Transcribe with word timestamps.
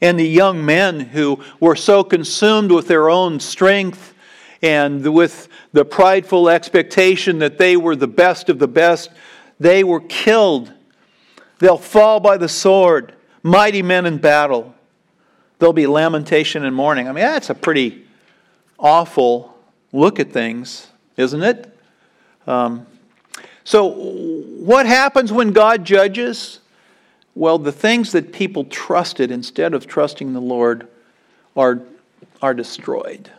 And 0.00 0.18
the 0.18 0.28
young 0.28 0.64
men 0.64 1.00
who 1.00 1.42
were 1.60 1.76
so 1.76 2.04
consumed 2.04 2.70
with 2.70 2.88
their 2.88 3.10
own 3.10 3.40
strength 3.40 4.14
and 4.62 5.14
with 5.14 5.48
the 5.72 5.84
prideful 5.84 6.48
expectation 6.48 7.38
that 7.40 7.58
they 7.58 7.76
were 7.76 7.96
the 7.96 8.08
best 8.08 8.48
of 8.48 8.58
the 8.58 8.68
best, 8.68 9.10
they 9.60 9.84
were 9.84 10.00
killed. 10.00 10.72
They'll 11.58 11.78
fall 11.78 12.20
by 12.20 12.36
the 12.36 12.48
sword, 12.48 13.14
mighty 13.42 13.82
men 13.82 14.06
in 14.06 14.18
battle. 14.18 14.74
There'll 15.58 15.72
be 15.72 15.86
lamentation 15.86 16.64
and 16.64 16.74
mourning. 16.74 17.08
I 17.08 17.12
mean, 17.12 17.24
that's 17.24 17.50
a 17.50 17.54
pretty 17.54 18.06
awful 18.78 19.56
look 19.92 20.20
at 20.20 20.32
things, 20.32 20.88
isn't 21.16 21.42
it? 21.42 21.76
Um, 22.46 22.86
so, 23.64 23.88
what 23.88 24.86
happens 24.86 25.32
when 25.32 25.52
God 25.52 25.84
judges? 25.84 26.60
Well, 27.38 27.60
the 27.60 27.70
things 27.70 28.10
that 28.10 28.32
people 28.32 28.64
trusted 28.64 29.30
instead 29.30 29.72
of 29.72 29.86
trusting 29.86 30.32
the 30.32 30.40
Lord 30.40 30.88
are, 31.56 31.82
are 32.42 32.52
destroyed. 32.52 33.30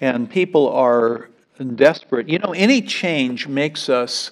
And 0.00 0.30
people 0.30 0.70
are 0.70 1.28
desperate. 1.74 2.30
You 2.30 2.38
know, 2.38 2.54
any 2.54 2.80
change 2.80 3.46
makes 3.46 3.90
us 3.90 4.30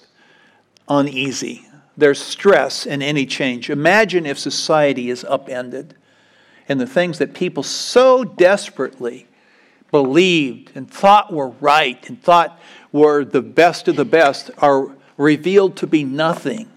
uneasy. 0.89 1.67
There's 1.95 2.19
stress 2.19 2.87
in 2.87 3.03
any 3.03 3.27
change. 3.27 3.69
Imagine 3.69 4.25
if 4.25 4.39
society 4.39 5.11
is 5.11 5.23
upended 5.25 5.93
and 6.67 6.81
the 6.81 6.87
things 6.87 7.19
that 7.19 7.35
people 7.35 7.61
so 7.61 8.23
desperately 8.23 9.27
believed 9.91 10.71
and 10.73 10.89
thought 10.89 11.31
were 11.31 11.49
right 11.61 12.09
and 12.09 12.23
thought 12.23 12.59
were 12.91 13.23
the 13.23 13.43
best 13.43 13.87
of 13.87 13.97
the 13.97 14.03
best 14.03 14.49
are 14.57 14.95
revealed 15.15 15.77
to 15.77 15.85
be 15.85 16.03
nothing 16.03 16.71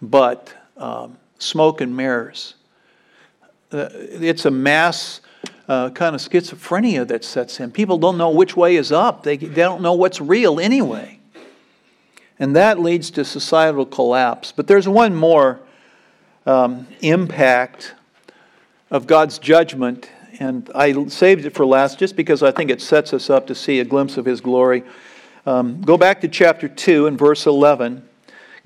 but 0.00 0.54
um, 0.80 1.18
smoke 1.38 1.80
and 1.80 1.96
mirrors. 1.96 2.54
Uh, 3.70 3.88
it's 3.92 4.44
a 4.44 4.50
mass 4.50 5.20
uh, 5.68 5.90
kind 5.90 6.14
of 6.14 6.20
schizophrenia 6.20 7.06
that 7.06 7.24
sets 7.24 7.60
in. 7.60 7.70
People 7.70 7.98
don't 7.98 8.18
know 8.18 8.30
which 8.30 8.56
way 8.56 8.76
is 8.76 8.90
up, 8.90 9.22
they, 9.22 9.36
they 9.36 9.62
don't 9.62 9.82
know 9.82 9.92
what's 9.92 10.20
real 10.20 10.58
anyway. 10.58 11.18
And 12.38 12.56
that 12.56 12.80
leads 12.80 13.10
to 13.12 13.24
societal 13.24 13.84
collapse. 13.84 14.50
But 14.50 14.66
there's 14.66 14.88
one 14.88 15.14
more 15.14 15.60
um, 16.46 16.86
impact 17.02 17.94
of 18.90 19.06
God's 19.06 19.38
judgment 19.38 20.10
and 20.40 20.70
I 20.74 21.06
saved 21.08 21.44
it 21.44 21.54
for 21.54 21.66
last 21.66 21.98
just 21.98 22.16
because 22.16 22.42
I 22.42 22.50
think 22.50 22.70
it 22.70 22.80
sets 22.80 23.12
us 23.12 23.28
up 23.28 23.46
to 23.48 23.54
see 23.54 23.78
a 23.80 23.84
glimpse 23.84 24.16
of 24.16 24.24
His 24.24 24.40
glory. 24.40 24.82
Um, 25.44 25.82
go 25.82 25.98
back 25.98 26.22
to 26.22 26.28
chapter 26.28 26.66
2 26.66 27.06
and 27.06 27.18
verse 27.18 27.46
11. 27.46 28.08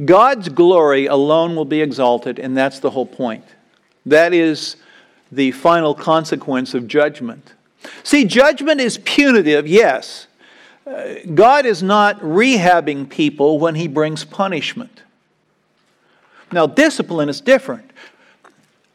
God's 0.02 0.48
glory 0.48 1.06
alone 1.06 1.54
will 1.54 1.64
be 1.64 1.80
exalted, 1.80 2.38
and 2.38 2.56
that's 2.56 2.80
the 2.80 2.90
whole 2.90 3.06
point. 3.06 3.44
That 4.06 4.32
is 4.32 4.76
the 5.30 5.52
final 5.52 5.94
consequence 5.94 6.74
of 6.74 6.88
judgment. 6.88 7.52
See, 8.02 8.24
judgment 8.24 8.80
is 8.80 8.98
punitive, 8.98 9.66
yes. 9.66 10.26
Uh, 10.86 11.14
God 11.34 11.66
is 11.66 11.82
not 11.82 12.20
rehabbing 12.20 13.08
people 13.08 13.58
when 13.58 13.74
He 13.74 13.88
brings 13.88 14.24
punishment. 14.24 15.02
Now, 16.52 16.66
discipline 16.66 17.28
is 17.28 17.40
different. 17.40 17.90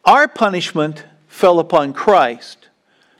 Our 0.06 0.28
punishment 0.28 1.06
fell 1.28 1.60
upon 1.60 1.94
Christ 1.94 2.60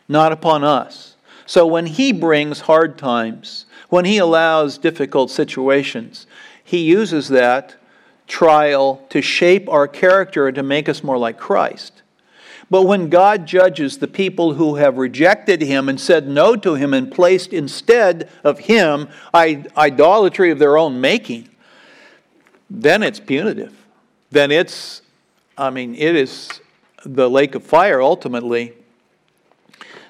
not 0.10 0.32
upon 0.32 0.64
us. 0.64 1.16
So 1.46 1.66
when 1.66 1.86
He 1.86 2.12
brings 2.12 2.62
hard 2.62 2.98
times, 2.98 3.66
when 3.88 4.04
He 4.04 4.18
allows 4.18 4.78
difficult 4.78 5.32
situations, 5.32 6.28
He 6.70 6.84
uses 6.84 7.30
that 7.30 7.78
trial 8.28 9.04
to 9.10 9.24
shape 9.24 9.68
our 9.68 9.88
character 9.88 10.46
and 10.46 10.54
to 10.54 10.62
make 10.62 10.88
us 10.88 11.04
more 11.04 11.18
like 11.18 11.40
Christ. 11.40 12.04
But 12.70 12.84
when 12.84 13.10
God 13.10 13.48
judges 13.48 13.98
the 13.98 14.08
people 14.08 14.54
who 14.54 14.76
have 14.76 15.00
rejected 15.00 15.64
Him 15.64 15.90
and 15.90 16.00
said 16.00 16.28
no 16.28 16.56
to 16.58 16.76
Him 16.76 16.94
and 16.94 17.12
placed 17.12 17.54
instead 17.54 18.30
of 18.44 18.60
Him 18.60 19.10
idolatry 19.34 20.52
of 20.52 20.60
their 20.60 20.78
own 20.78 21.02
making, 21.02 21.50
then 22.70 23.02
it's 23.02 23.20
punitive. 23.20 23.74
Then 24.30 24.52
it's, 24.52 25.02
I 25.58 25.72
mean, 25.72 25.96
it 25.96 26.16
is 26.16 26.62
the 27.04 27.32
lake 27.32 27.56
of 27.56 27.64
fire 27.64 28.00
ultimately. 28.00 28.74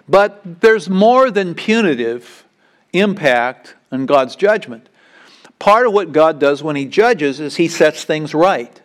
But 0.10 0.60
there's 0.60 0.90
more 0.90 1.32
than 1.32 1.56
punitive 1.56 2.44
impact 2.92 3.76
on 3.94 4.06
God's 4.06 4.36
judgment. 4.36 4.89
Part 5.60 5.86
of 5.86 5.94
what 5.94 6.14
God 6.14 6.40
does 6.40 6.64
when 6.64 6.76
He 6.76 6.86
judges 6.86 7.40
is 7.40 7.58
He 7.58 7.68
sets 7.68 8.06
things 8.06 8.34
right. 8.34 8.82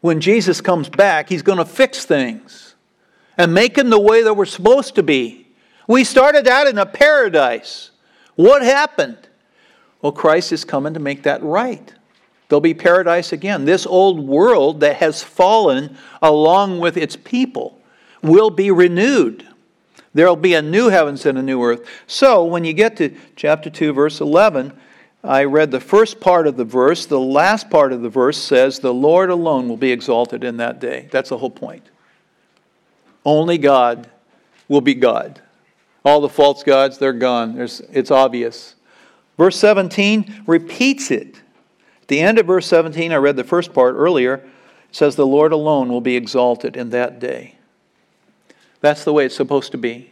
When 0.00 0.20
Jesus 0.20 0.60
comes 0.60 0.88
back, 0.88 1.28
He's 1.28 1.42
going 1.42 1.58
to 1.58 1.64
fix 1.64 2.04
things 2.04 2.74
and 3.36 3.52
make 3.52 3.74
them 3.74 3.90
the 3.90 4.00
way 4.00 4.22
that 4.22 4.34
we're 4.34 4.44
supposed 4.44 4.94
to 4.94 5.02
be. 5.02 5.48
We 5.88 6.04
started 6.04 6.46
out 6.46 6.68
in 6.68 6.78
a 6.78 6.86
paradise. 6.86 7.90
What 8.36 8.62
happened? 8.62 9.28
Well, 10.00 10.12
Christ 10.12 10.52
is 10.52 10.64
coming 10.64 10.94
to 10.94 11.00
make 11.00 11.24
that 11.24 11.42
right. 11.42 11.92
There'll 12.48 12.60
be 12.60 12.74
paradise 12.74 13.32
again. 13.32 13.64
This 13.64 13.86
old 13.86 14.20
world 14.20 14.80
that 14.80 14.96
has 14.96 15.22
fallen 15.22 15.96
along 16.20 16.80
with 16.80 16.96
its 16.96 17.16
people 17.16 17.80
will 18.22 18.50
be 18.50 18.70
renewed. 18.70 19.48
There'll 20.14 20.36
be 20.36 20.54
a 20.54 20.62
new 20.62 20.88
heavens 20.88 21.24
and 21.24 21.38
a 21.38 21.42
new 21.42 21.62
earth. 21.62 21.88
So 22.06 22.44
when 22.44 22.64
you 22.64 22.74
get 22.74 22.96
to 22.98 23.16
chapter 23.36 23.70
2, 23.70 23.92
verse 23.92 24.20
11, 24.20 24.72
I 25.24 25.44
read 25.44 25.70
the 25.70 25.80
first 25.80 26.20
part 26.20 26.46
of 26.46 26.56
the 26.56 26.64
verse. 26.64 27.06
The 27.06 27.20
last 27.20 27.70
part 27.70 27.92
of 27.92 28.02
the 28.02 28.08
verse 28.08 28.38
says, 28.38 28.80
The 28.80 28.92
Lord 28.92 29.30
alone 29.30 29.68
will 29.68 29.76
be 29.76 29.92
exalted 29.92 30.42
in 30.42 30.56
that 30.56 30.80
day. 30.80 31.08
That's 31.12 31.28
the 31.28 31.38
whole 31.38 31.50
point. 31.50 31.88
Only 33.24 33.58
God 33.58 34.10
will 34.68 34.80
be 34.80 34.94
God. 34.94 35.40
All 36.04 36.20
the 36.20 36.28
false 36.28 36.64
gods, 36.64 36.98
they're 36.98 37.12
gone. 37.12 37.54
There's, 37.54 37.80
it's 37.92 38.10
obvious. 38.10 38.74
Verse 39.38 39.56
17 39.56 40.44
repeats 40.46 41.10
it. 41.10 41.36
At 42.02 42.08
the 42.08 42.20
end 42.20 42.38
of 42.38 42.46
verse 42.46 42.66
17, 42.66 43.12
I 43.12 43.16
read 43.16 43.36
the 43.36 43.44
first 43.44 43.72
part 43.72 43.94
earlier, 43.96 44.34
it 44.34 44.50
says, 44.90 45.14
The 45.14 45.26
Lord 45.26 45.52
alone 45.52 45.88
will 45.88 46.00
be 46.00 46.16
exalted 46.16 46.76
in 46.76 46.90
that 46.90 47.20
day. 47.20 47.56
That's 48.80 49.04
the 49.04 49.12
way 49.12 49.26
it's 49.26 49.36
supposed 49.36 49.70
to 49.72 49.78
be. 49.78 50.11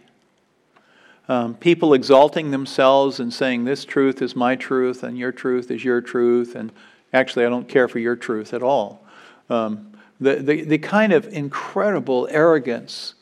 Um, 1.30 1.54
people 1.54 1.94
exalting 1.94 2.50
themselves 2.50 3.20
and 3.20 3.32
saying, 3.32 3.64
This 3.64 3.84
truth 3.84 4.20
is 4.20 4.34
my 4.34 4.56
truth, 4.56 5.04
and 5.04 5.16
your 5.16 5.30
truth 5.30 5.70
is 5.70 5.84
your 5.84 6.00
truth, 6.00 6.56
and 6.56 6.72
actually, 7.12 7.46
I 7.46 7.48
don't 7.48 7.68
care 7.68 7.86
for 7.86 8.00
your 8.00 8.16
truth 8.16 8.52
at 8.52 8.64
all. 8.64 9.06
Um, 9.48 9.92
the, 10.20 10.34
the, 10.34 10.64
the 10.64 10.78
kind 10.78 11.12
of 11.12 11.28
incredible 11.28 12.26
arrogance 12.32 13.14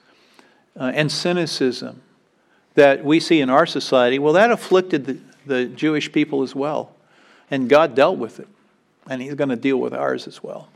uh, 0.81 0.91
and 0.95 1.13
cynicism 1.13 2.01
that 2.77 3.05
we 3.05 3.21
see 3.21 3.43
in 3.43 3.51
our 3.51 3.67
society, 3.67 4.19
well, 4.19 4.33
that 4.33 4.51
afflicted 4.51 5.05
the, 5.05 5.19
the 5.45 5.67
Jewish 5.67 6.11
people 6.11 6.43
as 6.43 6.55
well. 6.55 6.95
And 7.51 7.69
God 7.69 7.95
dealt 7.95 8.17
with 8.17 8.41
it, 8.41 8.49
and 9.07 9.21
He's 9.21 9.35
going 9.35 9.51
to 9.51 9.57
deal 9.57 9.77
with 9.77 9.93
ours 9.93 10.27
as 10.27 10.43
well. 10.43 10.71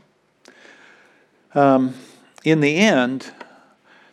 Um, 1.55 1.95
in 2.43 2.59
the 2.59 2.75
end, 2.75 3.31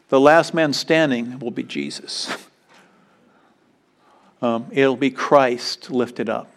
the 0.09 0.19
last 0.19 0.55
man 0.55 0.73
standing 0.73 1.39
will 1.39 1.51
be 1.51 1.65
Jesus. 1.65 2.35
Um, 4.43 4.67
it'll 4.71 4.97
be 4.97 5.11
Christ 5.11 5.91
lifted 5.91 6.29
up. 6.29 6.51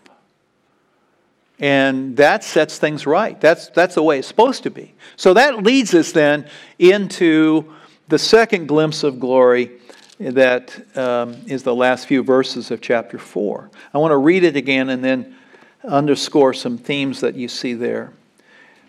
And 1.59 2.17
that 2.17 2.44
sets 2.44 2.77
things 2.77 3.05
right. 3.05 3.39
That's, 3.39 3.67
that's 3.69 3.95
the 3.95 4.03
way 4.03 4.19
it's 4.19 4.27
supposed 4.27 4.63
to 4.63 4.69
be. 4.69 4.94
So 5.16 5.33
that 5.35 5.63
leads 5.63 5.94
us 5.94 6.11
then 6.11 6.47
into 6.79 7.73
the 8.07 8.19
second 8.19 8.67
glimpse 8.67 9.03
of 9.03 9.19
glory 9.19 9.71
that 10.19 10.97
um, 10.97 11.35
is 11.47 11.63
the 11.63 11.75
last 11.75 12.07
few 12.07 12.23
verses 12.23 12.71
of 12.71 12.81
chapter 12.81 13.17
4. 13.17 13.69
I 13.94 13.97
want 13.97 14.11
to 14.11 14.17
read 14.17 14.44
it 14.44 14.55
again 14.55 14.89
and 14.89 15.03
then 15.03 15.35
underscore 15.83 16.53
some 16.53 16.77
themes 16.77 17.21
that 17.21 17.35
you 17.35 17.47
see 17.47 17.73
there. 17.73 18.11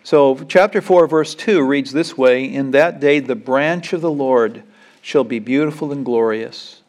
So, 0.03 0.37
chapter 0.47 0.81
4, 0.81 1.07
verse 1.07 1.33
2 1.33 1.65
reads 1.65 1.91
this 1.91 2.17
way 2.17 2.45
In 2.45 2.71
that 2.71 2.99
day, 2.99 3.19
the 3.19 3.35
branch 3.35 3.91
of 3.91 4.01
the 4.01 4.11
Lord 4.11 4.63
shall 5.01 5.23
be 5.23 5.39
beautiful 5.39 5.91
and 5.91 6.05
glorious. 6.05 6.81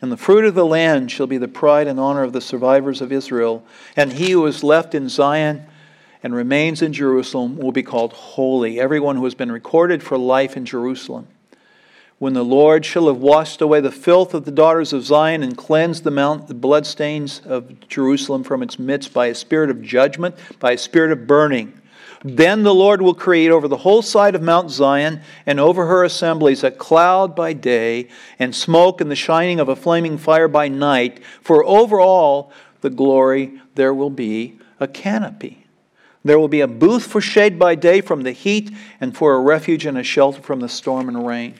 And 0.00 0.12
the 0.12 0.16
fruit 0.16 0.44
of 0.44 0.54
the 0.54 0.66
land 0.66 1.10
shall 1.10 1.26
be 1.26 1.38
the 1.38 1.48
pride 1.48 1.88
and 1.88 1.98
honor 1.98 2.22
of 2.22 2.32
the 2.32 2.40
survivors 2.40 3.00
of 3.00 3.10
Israel. 3.10 3.64
And 3.96 4.12
he 4.12 4.30
who 4.30 4.46
is 4.46 4.62
left 4.62 4.94
in 4.94 5.08
Zion 5.08 5.66
and 6.22 6.34
remains 6.34 6.82
in 6.82 6.92
Jerusalem 6.92 7.56
will 7.56 7.72
be 7.72 7.82
called 7.82 8.12
holy, 8.12 8.78
everyone 8.78 9.16
who 9.16 9.24
has 9.24 9.34
been 9.34 9.52
recorded 9.52 10.02
for 10.02 10.16
life 10.16 10.56
in 10.56 10.64
Jerusalem. 10.64 11.26
When 12.18 12.32
the 12.32 12.44
Lord 12.44 12.84
shall 12.84 13.06
have 13.06 13.18
washed 13.18 13.60
away 13.60 13.80
the 13.80 13.92
filth 13.92 14.34
of 14.34 14.44
the 14.44 14.50
daughters 14.50 14.92
of 14.92 15.04
Zion 15.04 15.44
and 15.44 15.56
cleansed 15.56 16.02
the, 16.02 16.10
mount, 16.10 16.48
the 16.48 16.54
bloodstains 16.54 17.40
of 17.44 17.88
Jerusalem 17.88 18.42
from 18.42 18.62
its 18.62 18.76
midst 18.78 19.12
by 19.12 19.26
a 19.26 19.34
spirit 19.34 19.70
of 19.70 19.82
judgment, 19.82 20.34
by 20.58 20.72
a 20.72 20.78
spirit 20.78 21.12
of 21.12 21.28
burning, 21.28 21.80
then 22.24 22.64
the 22.64 22.74
Lord 22.74 23.00
will 23.00 23.14
create 23.14 23.50
over 23.50 23.68
the 23.68 23.76
whole 23.78 24.02
side 24.02 24.34
of 24.34 24.42
Mount 24.42 24.70
Zion 24.70 25.20
and 25.46 25.60
over 25.60 25.86
her 25.86 26.02
assemblies 26.02 26.64
a 26.64 26.70
cloud 26.70 27.36
by 27.36 27.52
day 27.52 28.08
and 28.38 28.54
smoke 28.54 29.00
and 29.00 29.10
the 29.10 29.16
shining 29.16 29.60
of 29.60 29.68
a 29.68 29.76
flaming 29.76 30.18
fire 30.18 30.48
by 30.48 30.68
night, 30.68 31.22
for 31.40 31.64
over 31.64 32.00
all 32.00 32.52
the 32.80 32.90
glory 32.90 33.60
there 33.76 33.94
will 33.94 34.10
be 34.10 34.58
a 34.80 34.88
canopy. 34.88 35.64
There 36.24 36.38
will 36.38 36.48
be 36.48 36.60
a 36.60 36.68
booth 36.68 37.06
for 37.06 37.20
shade 37.20 37.58
by 37.58 37.76
day 37.76 38.00
from 38.00 38.22
the 38.22 38.32
heat 38.32 38.72
and 39.00 39.16
for 39.16 39.34
a 39.34 39.40
refuge 39.40 39.86
and 39.86 39.96
a 39.96 40.02
shelter 40.02 40.42
from 40.42 40.60
the 40.60 40.68
storm 40.68 41.08
and 41.08 41.26
rain. 41.26 41.54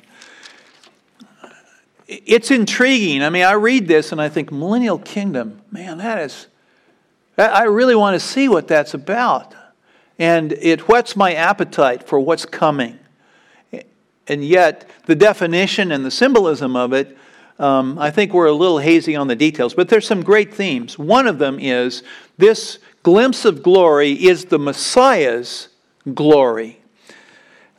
It's 2.09 2.51
intriguing. 2.51 3.23
I 3.23 3.31
mean, 3.31 3.45
I 3.45 3.53
read 3.53 3.87
this 3.87 4.13
and 4.13 4.21
I 4.21 4.29
think, 4.29 4.51
Millennial 4.51 4.99
Kingdom, 4.99 5.63
man, 5.71 5.99
that 5.99 6.19
is, 6.19 6.49
I 7.37 7.65
really 7.65 7.95
want 7.95 8.15
to 8.15 8.21
see 8.21 8.49
what 8.49 8.67
that's 8.67 8.95
about. 8.95 9.55
And 10.19 10.53
it 10.53 10.89
whets 10.89 11.15
my 11.17 11.35
appetite 11.35 12.07
for 12.07 12.19
what's 12.19 12.45
coming. 12.45 12.99
And 14.27 14.45
yet, 14.45 14.89
the 15.07 15.15
definition 15.15 15.91
and 15.93 16.05
the 16.05 16.11
symbolism 16.11 16.77
of 16.77 16.93
it, 16.93 17.17
um, 17.59 17.99
I 17.99 18.11
think 18.11 18.33
we're 18.33 18.47
a 18.47 18.53
little 18.53 18.79
hazy 18.79 19.17
on 19.17 19.27
the 19.27 19.37
details, 19.37 19.75
but 19.75 19.89
there's 19.89 20.07
some 20.07 20.23
great 20.23 20.53
themes. 20.55 20.99
One 20.99 21.27
of 21.27 21.39
them 21.39 21.59
is 21.59 22.03
this 22.37 22.79
glimpse 23.03 23.45
of 23.45 23.63
glory 23.63 24.13
is 24.13 24.45
the 24.47 24.59
Messiah's 24.59 25.69
glory. 26.15 26.81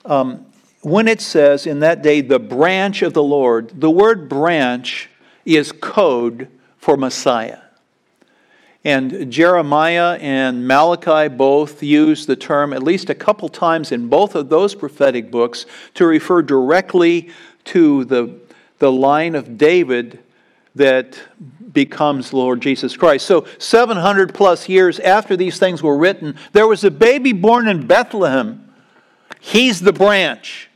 Um, 0.05 0.45
when 0.81 1.07
it 1.07 1.21
says 1.21 1.67
in 1.67 1.79
that 1.81 2.01
day, 2.01 2.21
the 2.21 2.39
branch 2.39 3.01
of 3.01 3.13
the 3.13 3.23
Lord, 3.23 3.79
the 3.79 3.91
word 3.91 4.27
branch 4.27 5.09
is 5.45 5.71
code 5.71 6.47
for 6.77 6.97
Messiah. 6.97 7.59
And 8.85 9.29
Jeremiah 9.29 10.17
and 10.21 10.65
Malachi 10.65 11.27
both 11.27 11.83
use 11.83 12.25
the 12.25 12.37
term 12.37 12.71
at 12.71 12.81
least 12.81 13.09
a 13.09 13.15
couple 13.15 13.49
times 13.49 13.91
in 13.91 14.07
both 14.07 14.35
of 14.35 14.47
those 14.47 14.73
prophetic 14.73 15.29
books 15.29 15.65
to 15.95 16.05
refer 16.05 16.41
directly 16.41 17.29
to 17.65 18.05
the, 18.05 18.39
the 18.79 18.91
line 18.91 19.35
of 19.35 19.57
David 19.57 20.19
that 20.75 21.19
becomes 21.73 22.31
Lord 22.31 22.61
Jesus 22.61 22.95
Christ. 22.95 23.25
So, 23.25 23.45
700 23.57 24.33
plus 24.33 24.69
years 24.69 24.99
after 24.99 25.35
these 25.35 25.59
things 25.59 25.83
were 25.83 25.97
written, 25.97 26.37
there 26.53 26.67
was 26.67 26.83
a 26.85 26.91
baby 26.91 27.33
born 27.33 27.67
in 27.67 27.85
Bethlehem. 27.85 28.73
He's 29.41 29.81
the 29.81 29.93
branch. 29.93 30.68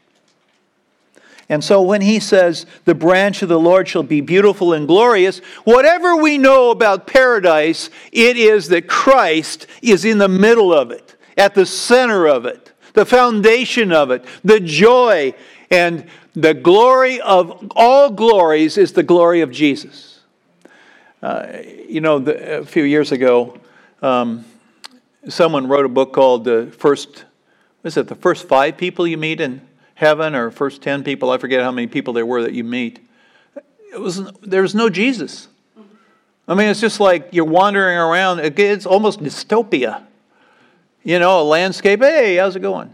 And 1.50 1.64
so 1.64 1.82
when 1.82 2.02
he 2.02 2.20
says, 2.20 2.66
the 2.86 2.96
branch 2.96 3.42
of 3.42 3.50
the 3.50 3.60
Lord 3.60 3.88
shall 3.88 4.04
be 4.04 4.22
beautiful 4.22 4.74
and 4.74 4.88
glorious, 4.88 5.40
whatever 5.66 6.16
we 6.16 6.38
know 6.38 6.72
about 6.72 7.06
paradise, 7.06 7.90
it 8.12 8.38
is 8.38 8.70
that 8.70 8.88
Christ 8.88 9.68
is 9.82 10.06
in 10.06 10.20
the 10.20 10.30
middle 10.30 10.74
of 10.74 10.92
it, 10.92 11.16
at 11.38 11.54
the 11.54 11.66
center 11.66 12.28
of 12.28 12.46
it, 12.46 12.72
the 12.94 13.06
foundation 13.06 13.92
of 13.92 14.10
it, 14.12 14.24
the 14.44 14.60
joy 14.60 15.34
and 15.70 16.06
the 16.34 16.54
glory 16.54 17.20
of 17.22 17.72
all 17.76 18.10
glories 18.10 18.78
is 18.78 18.94
the 18.94 19.04
glory 19.04 19.42
of 19.42 19.52
Jesus. 19.52 20.22
Uh, 21.22 21.58
you 21.88 22.02
know, 22.02 22.20
the, 22.20 22.60
a 22.60 22.66
few 22.66 22.84
years 22.84 23.12
ago, 23.12 23.58
um, 24.02 24.46
someone 25.28 25.68
wrote 25.68 25.86
a 25.86 25.90
book 25.90 26.14
called 26.14 26.46
the 26.46 26.74
first, 26.78 27.26
was 27.82 27.98
it 27.98 28.08
the 28.08 28.16
first 28.16 28.48
five 28.48 28.78
people 28.78 29.06
you 29.06 29.18
meet 29.18 29.42
in 29.42 29.62
heaven 29.96 30.36
or 30.36 30.52
first 30.52 30.82
10 30.82 31.04
people, 31.04 31.30
I 31.32 31.38
forget 31.38 31.62
how 31.62 31.72
many 31.72 31.88
people 31.88 32.14
there 32.14 32.26
were 32.26 32.44
that 32.44 32.54
you 32.54 32.64
meet. 32.64 33.00
It 33.92 34.00
was, 34.00 34.32
there 34.42 34.62
was 34.62 34.74
no 34.74 34.90
Jesus. 34.90 35.48
I 36.48 36.56
mean, 36.56 36.68
it's 36.68 36.82
just 36.82 37.00
like 37.00 37.30
you're 37.32 37.46
wandering 37.46 37.98
around. 37.98 38.40
It's 38.40 38.86
almost 38.86 39.22
dystopia. 39.22 40.04
You 41.04 41.20
know, 41.20 41.42
a 41.42 41.44
landscape. 41.44 42.02
Hey, 42.02 42.38
how's 42.38 42.56
it 42.56 42.62
going? 42.62 42.94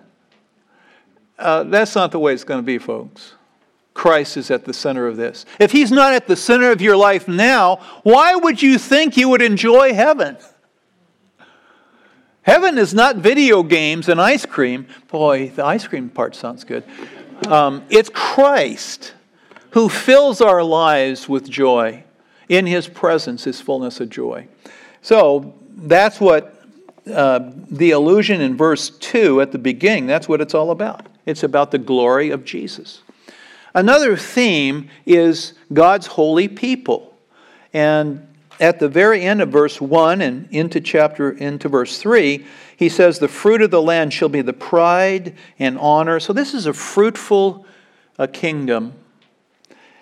Uh, 1.38 1.64
that's 1.64 1.96
not 1.96 2.12
the 2.12 2.20
way 2.20 2.34
it's 2.34 2.44
going 2.44 2.60
to 2.60 2.66
be, 2.66 2.78
folks. 2.78 3.34
Christ 3.94 4.38
is 4.38 4.52
at 4.52 4.66
the 4.66 4.74
center 4.74 5.08
of 5.08 5.18
this. 5.18 5.46
If 5.60 5.72
He's 5.72 5.92
not 5.92 6.14
at 6.14 6.28
the 6.28 6.36
center 6.36 6.72
of 6.72 6.82
your 6.82 6.96
life 6.96 7.28
now, 7.28 7.78
why 8.04 8.36
would 8.36 8.62
you 8.62 8.78
think 8.78 9.18
you 9.18 9.30
would 9.30 9.42
enjoy 9.42 9.94
heaven? 9.94 10.38
Heaven 12.50 12.80
is 12.80 12.96
not 12.96 13.18
video 13.18 13.62
games 13.62 14.10
and 14.10 14.20
ice 14.20 14.44
cream. 14.44 14.88
Boy, 15.10 15.50
the 15.50 15.64
ice 15.64 15.86
cream 15.86 16.10
part 16.10 16.34
sounds 16.34 16.64
good. 16.64 16.84
Um, 17.46 17.86
it's 17.92 18.10
Christ 18.12 19.14
who 19.70 19.88
fills 19.88 20.42
our 20.42 20.64
lives 20.64 21.30
with 21.30 21.48
joy. 21.48 22.04
In 22.48 22.66
his 22.66 22.88
presence 22.88 23.46
is 23.46 23.62
fullness 23.62 24.00
of 24.00 24.10
joy. 24.10 24.48
So 25.04 25.54
that's 25.78 26.20
what 26.20 26.64
uh, 27.14 27.52
the 27.70 27.92
allusion 27.92 28.42
in 28.42 28.58
verse 28.58 28.90
2 28.98 29.42
at 29.42 29.52
the 29.52 29.60
beginning, 29.60 30.08
that's 30.08 30.28
what 30.28 30.42
it's 30.42 30.56
all 30.56 30.72
about. 30.72 31.06
It's 31.28 31.44
about 31.44 31.70
the 31.70 31.78
glory 31.78 32.32
of 32.32 32.46
Jesus. 32.46 33.04
Another 33.76 34.18
theme 34.18 34.90
is 35.06 35.54
God's 35.72 36.08
holy 36.08 36.48
people. 36.48 37.14
And 37.74 38.28
at 38.60 38.80
the 38.80 38.90
very 38.90 39.22
end 39.22 39.42
of 39.42 39.50
verse 39.50 39.80
1 39.80 40.22
and 40.22 40.48
into 40.52 40.82
chapter 40.82 41.32
into 41.32 41.70
verse 41.70 41.98
3 41.98 42.46
he 42.76 42.90
says 42.90 43.20
the 43.20 43.28
fruit 43.28 43.62
of 43.62 43.72
the 43.72 43.82
land 43.82 44.14
shall 44.14 44.30
be 44.30 44.42
the 44.42 44.54
pride 44.54 45.36
and 45.58 45.78
honor 45.80 46.20
so 46.20 46.34
this 46.34 46.54
is 46.54 46.66
a 46.66 46.74
fruitful 46.74 47.66
a 48.18 48.28
kingdom 48.28 48.94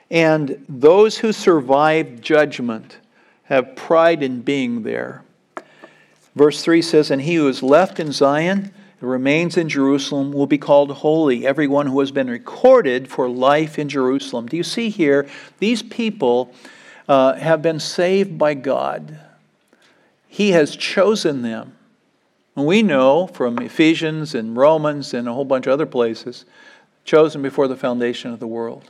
and 0.10 0.64
those 0.68 1.18
who 1.20 1.32
survive 1.32 2.22
judgment 2.22 2.98
have 3.44 3.76
pride 3.76 4.24
in 4.24 4.42
being 4.42 4.84
there 4.84 5.24
verse 6.36 6.64
3 6.64 6.82
says 6.82 7.12
and 7.12 7.22
he 7.22 7.36
who 7.36 7.48
is 7.48 7.62
left 7.62 8.00
in 8.00 8.12
zion 8.12 8.72
remains 9.00 9.58
in 9.58 9.70
Jerusalem 9.70 10.32
will 10.32 10.48
be 10.48 10.58
called 10.58 10.90
holy, 10.90 11.46
everyone 11.46 11.86
who 11.86 12.00
has 12.00 12.12
been 12.12 12.30
recorded 12.30 13.08
for 13.08 13.30
life 13.30 13.78
in 13.78 13.90
Jerusalem. 13.90 14.48
Do 14.48 14.58
you 14.58 14.64
see 14.64 14.90
here? 14.90 15.28
These 15.60 15.84
people 15.84 16.52
uh, 17.08 17.34
have 17.36 17.62
been 17.62 17.80
saved 17.80 18.38
by 18.38 18.54
God. 18.54 19.20
He 20.28 20.52
has 20.52 20.76
chosen 20.76 21.42
them. 21.42 21.74
And 22.56 22.66
we 22.66 22.82
know 22.82 23.28
from 23.28 23.60
Ephesians 23.60 24.34
and 24.34 24.58
Romans 24.58 25.14
and 25.14 25.28
a 25.28 25.34
whole 25.34 25.46
bunch 25.46 25.68
of 25.68 25.74
other 25.74 25.86
places, 25.86 26.46
chosen 27.06 27.42
before 27.42 27.68
the 27.68 27.76
foundation 27.76 28.34
of 28.34 28.40
the 28.40 28.48
world. 28.48 28.90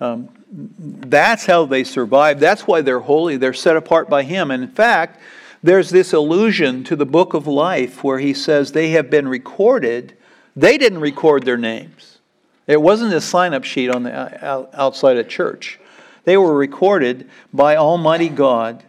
Um, 0.00 0.28
that's 0.50 1.46
how 1.46 1.66
they 1.66 1.84
survive. 1.84 2.40
That's 2.40 2.66
why 2.66 2.80
they're 2.80 3.00
holy. 3.00 3.36
They're 3.36 3.52
set 3.52 3.76
apart 3.76 4.08
by 4.08 4.22
Him. 4.22 4.50
And 4.50 4.62
in 4.62 4.70
fact, 4.70 5.20
there's 5.62 5.90
this 5.90 6.12
allusion 6.12 6.84
to 6.84 6.96
the 6.96 7.06
book 7.06 7.34
of 7.34 7.46
life 7.46 8.04
where 8.04 8.18
He 8.18 8.34
says 8.34 8.72
they 8.72 8.90
have 8.90 9.10
been 9.10 9.28
recorded. 9.28 10.16
They 10.56 10.78
didn't 10.78 11.00
record 11.00 11.44
their 11.44 11.56
names. 11.56 12.18
It 12.66 12.80
wasn't 12.80 13.12
a 13.14 13.20
sign 13.20 13.52
up 13.52 13.64
sheet 13.64 13.90
on 13.90 14.04
the 14.04 14.74
outside 14.78 15.18
of 15.18 15.28
church. 15.28 15.78
They 16.24 16.36
were 16.36 16.54
recorded 16.54 17.28
by 17.52 17.76
Almighty 17.76 18.28
God, 18.28 18.82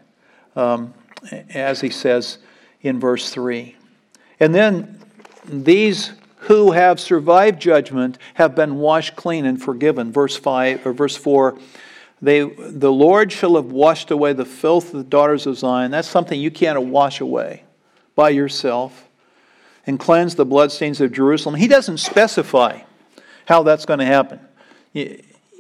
um, 0.56 0.94
as 1.50 1.82
he 1.82 1.90
says 1.90 2.38
in 2.82 3.00
verse 3.00 3.30
3. 3.30 3.76
And 4.40 4.54
then 4.54 5.00
these 5.46 6.12
who 6.40 6.72
have 6.72 7.00
survived 7.00 7.62
judgment 7.62 8.18
have 8.36 8.56
been 8.56 8.76
washed 8.76 9.16
clean 9.16 9.46
and 9.46 9.62
forgiven. 9.62 10.12
Verse 10.12 10.38
5 10.38 10.86
or 10.86 10.94
verse 10.94 11.16
4. 11.16 11.58
They, 12.22 12.42
the 12.44 12.92
Lord 12.92 13.32
shall 13.32 13.56
have 13.56 13.72
washed 13.72 14.12
away 14.12 14.34
the 14.34 14.46
filth 14.46 14.94
of 14.94 14.98
the 14.98 15.04
daughters 15.04 15.46
of 15.46 15.58
Zion. 15.58 15.92
That's 15.92 16.08
something 16.08 16.40
you 16.40 16.52
can't 16.52 16.82
wash 16.82 17.20
away 17.20 17.64
by 18.16 18.30
yourself. 18.30 19.08
And 19.88 20.00
cleanse 20.00 20.34
the 20.34 20.46
bloodstains 20.46 21.00
of 21.00 21.12
Jerusalem. 21.12 21.56
He 21.56 21.68
doesn't 21.68 22.00
specify 22.00 22.82
how 23.46 23.62
that's 23.62 23.86
going 23.86 24.00
to 24.00 24.06
happen 24.06 24.40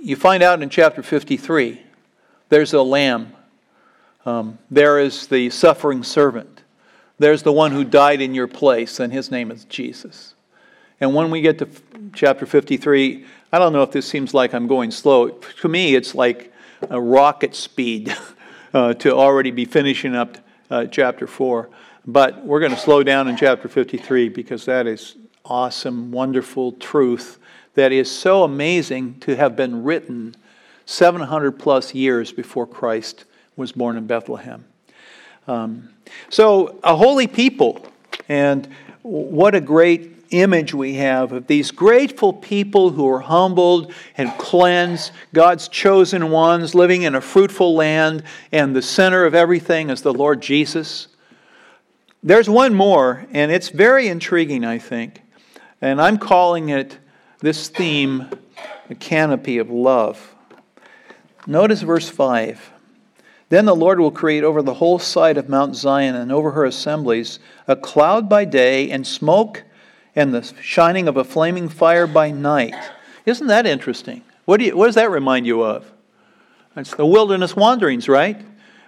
you 0.06 0.16
find 0.16 0.44
out 0.44 0.62
in 0.62 0.70
chapter 0.70 1.02
53 1.02 1.82
there's 2.50 2.74
a 2.74 2.82
lamb, 2.84 3.34
um, 4.24 4.60
there 4.70 5.00
is 5.00 5.26
the 5.26 5.50
suffering 5.50 6.04
servant, 6.04 6.62
there's 7.18 7.42
the 7.42 7.52
one 7.52 7.72
who 7.72 7.84
died 7.84 8.22
in 8.22 8.36
your 8.36 8.48
place, 8.48 9.00
and 9.00 9.12
his 9.12 9.32
name 9.32 9.50
is 9.50 9.66
Jesus. 9.66 10.36
And 11.02 11.16
when 11.16 11.32
we 11.32 11.42
get 11.42 11.58
to 11.58 11.68
chapter 12.14 12.46
53, 12.46 13.26
I 13.52 13.58
don't 13.58 13.74
know 13.74 13.82
if 13.82 13.92
this 13.92 14.06
seems 14.06 14.32
like 14.32 14.54
I'm 14.54 14.68
going 14.68 14.92
slow. 14.92 15.30
To 15.30 15.68
me, 15.68 15.96
it's 15.96 16.14
like 16.14 16.54
a 16.88 17.02
rocket 17.02 17.56
speed 17.56 18.16
uh, 18.76 18.94
to 18.94 19.12
already 19.12 19.50
be 19.50 19.66
finishing 19.66 20.16
up 20.16 20.38
uh, 20.70 20.86
chapter 20.86 21.26
4. 21.26 21.68
But 22.06 22.46
we're 22.46 22.60
going 22.60 22.74
to 22.74 22.78
slow 22.78 23.02
down 23.02 23.28
in 23.28 23.36
chapter 23.36 23.68
53 23.68 24.30
because 24.30 24.66
that 24.66 24.86
is 24.86 25.16
awesome, 25.44 26.12
wonderful 26.12 26.74
truth 26.74 27.40
that 27.76 27.92
is 27.92 28.10
so 28.10 28.44
amazing 28.44 29.20
to 29.20 29.36
have 29.36 29.56
been 29.56 29.84
written 29.84 30.36
700 30.86 31.54
plus 31.54 31.94
years 31.94 32.32
before 32.32 32.66
Christ 32.66 33.26
was 33.56 33.72
born 33.72 33.98
in 33.98 34.08
Bethlehem. 34.08 34.66
Um, 35.48 35.90
so, 36.30 36.80
a 36.84 36.96
holy 36.96 37.28
people, 37.28 37.86
and 38.28 38.68
what 39.02 39.56
a 39.56 39.62
great 39.62 40.12
image 40.32 40.74
we 40.74 40.96
have 40.96 41.32
of 41.32 41.48
these 41.48 41.72
grateful 41.72 42.34
people 42.34 42.90
who 42.92 43.08
are 43.08 43.20
humbled 43.20 43.94
and 44.18 44.32
cleansed, 44.38 45.12
God's 45.34 45.68
chosen 45.68 46.32
ones 46.32 46.74
living 46.74 47.04
in 47.04 47.16
a 47.16 47.22
fruitful 47.22 47.76
land, 47.76 48.24
and 48.52 48.76
the 48.76 48.82
center 48.82 49.26
of 49.26 49.36
everything 49.36 49.90
is 49.90 50.02
the 50.02 50.14
Lord 50.14 50.42
Jesus. 50.42 51.08
There's 52.24 52.50
one 52.50 52.74
more, 52.74 53.28
and 53.32 53.52
it's 53.52 53.70
very 53.70 54.08
intriguing, 54.08 54.66
I 54.66 54.80
think, 54.80 55.22
and 55.82 56.02
I'm 56.02 56.18
calling 56.18 56.70
it 56.70 56.98
this 57.46 57.68
theme, 57.68 58.28
the 58.88 58.96
canopy 58.96 59.60
of 59.60 59.70
love. 59.70 60.34
Notice 61.46 61.84
verse 61.84 62.10
5. 62.10 62.72
Then 63.50 63.66
the 63.66 63.76
Lord 63.76 64.00
will 64.00 64.10
create 64.10 64.44
over 64.44 64.64
the 64.64 64.74
whole 64.74 64.98
side 64.98 65.38
of 65.38 65.48
Mount 65.48 65.76
Zion 65.76 66.16
and 66.16 66.32
over 66.32 66.52
her 66.52 66.66
assemblies 66.66 67.38
a 67.68 67.76
cloud 67.76 68.28
by 68.28 68.46
day 68.46 68.90
and 68.90 69.06
smoke 69.06 69.64
and 70.16 70.34
the 70.34 70.42
shining 70.60 71.08
of 71.08 71.18
a 71.18 71.24
flaming 71.24 71.70
fire 71.70 72.08
by 72.08 72.32
night. 72.32 72.74
Isn't 73.28 73.48
that 73.48 73.68
interesting? 73.68 74.24
What, 74.46 74.58
do 74.58 74.66
you, 74.66 74.76
what 74.76 74.88
does 74.88 74.96
that 74.96 75.12
remind 75.12 75.46
you 75.46 75.62
of? 75.62 75.92
It's 76.76 76.96
the 76.96 77.06
wilderness 77.06 77.56
wanderings, 77.56 78.10
right? 78.10 78.42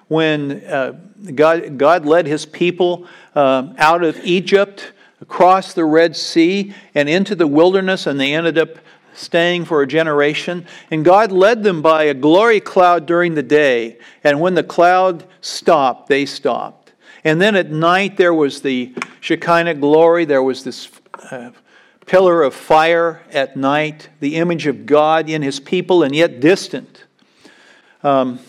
When 0.08 0.64
uh, 0.66 0.94
God, 1.36 1.78
God 1.78 2.08
led 2.08 2.26
his 2.26 2.48
people 2.48 3.08
uh, 3.36 3.74
out 3.78 4.04
of 4.04 4.18
Egypt, 4.24 4.94
across 5.22 5.74
the 5.74 5.86
Red 5.86 6.16
Sea, 6.16 6.74
and 6.94 7.10
into 7.10 7.36
the 7.36 7.48
wilderness, 7.48 8.06
and 8.06 8.20
they 8.20 8.34
ended 8.34 8.58
up 8.58 8.78
staying 9.14 9.66
for 9.66 9.82
a 9.82 9.88
generation. 9.88 10.66
And 10.92 11.04
God 11.04 11.32
led 11.32 11.64
them 11.64 11.82
by 11.82 12.04
a 12.04 12.14
glory 12.14 12.60
cloud 12.60 13.06
during 13.06 13.34
the 13.36 13.44
day. 13.44 13.98
And 14.24 14.40
when 14.40 14.54
the 14.54 14.64
cloud 14.64 15.26
stopped, 15.42 16.08
they 16.08 16.26
stopped. 16.26 16.94
And 17.24 17.42
then 17.42 17.56
at 17.56 17.72
night, 17.72 18.18
there 18.18 18.34
was 18.34 18.62
the 18.62 18.94
Shekinah 19.20 19.76
glory. 19.76 20.26
There 20.26 20.44
was 20.44 20.64
this 20.64 20.90
uh, 21.32 21.52
pillar 22.06 22.44
of 22.44 22.54
fire 22.54 23.24
at 23.32 23.58
night, 23.58 24.10
the 24.20 24.36
image 24.36 24.68
of 24.68 24.86
God 24.86 25.30
in 25.30 25.42
his 25.42 25.60
people 25.60 26.04
and 26.04 26.16
yet 26.16 26.40
distant. 26.40 27.04
Um, 28.04 28.40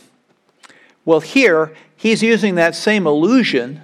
well, 1.04 1.20
here, 1.20 1.74
he's 1.96 2.22
using 2.22 2.56
that 2.56 2.74
same 2.74 3.06
illusion 3.06 3.82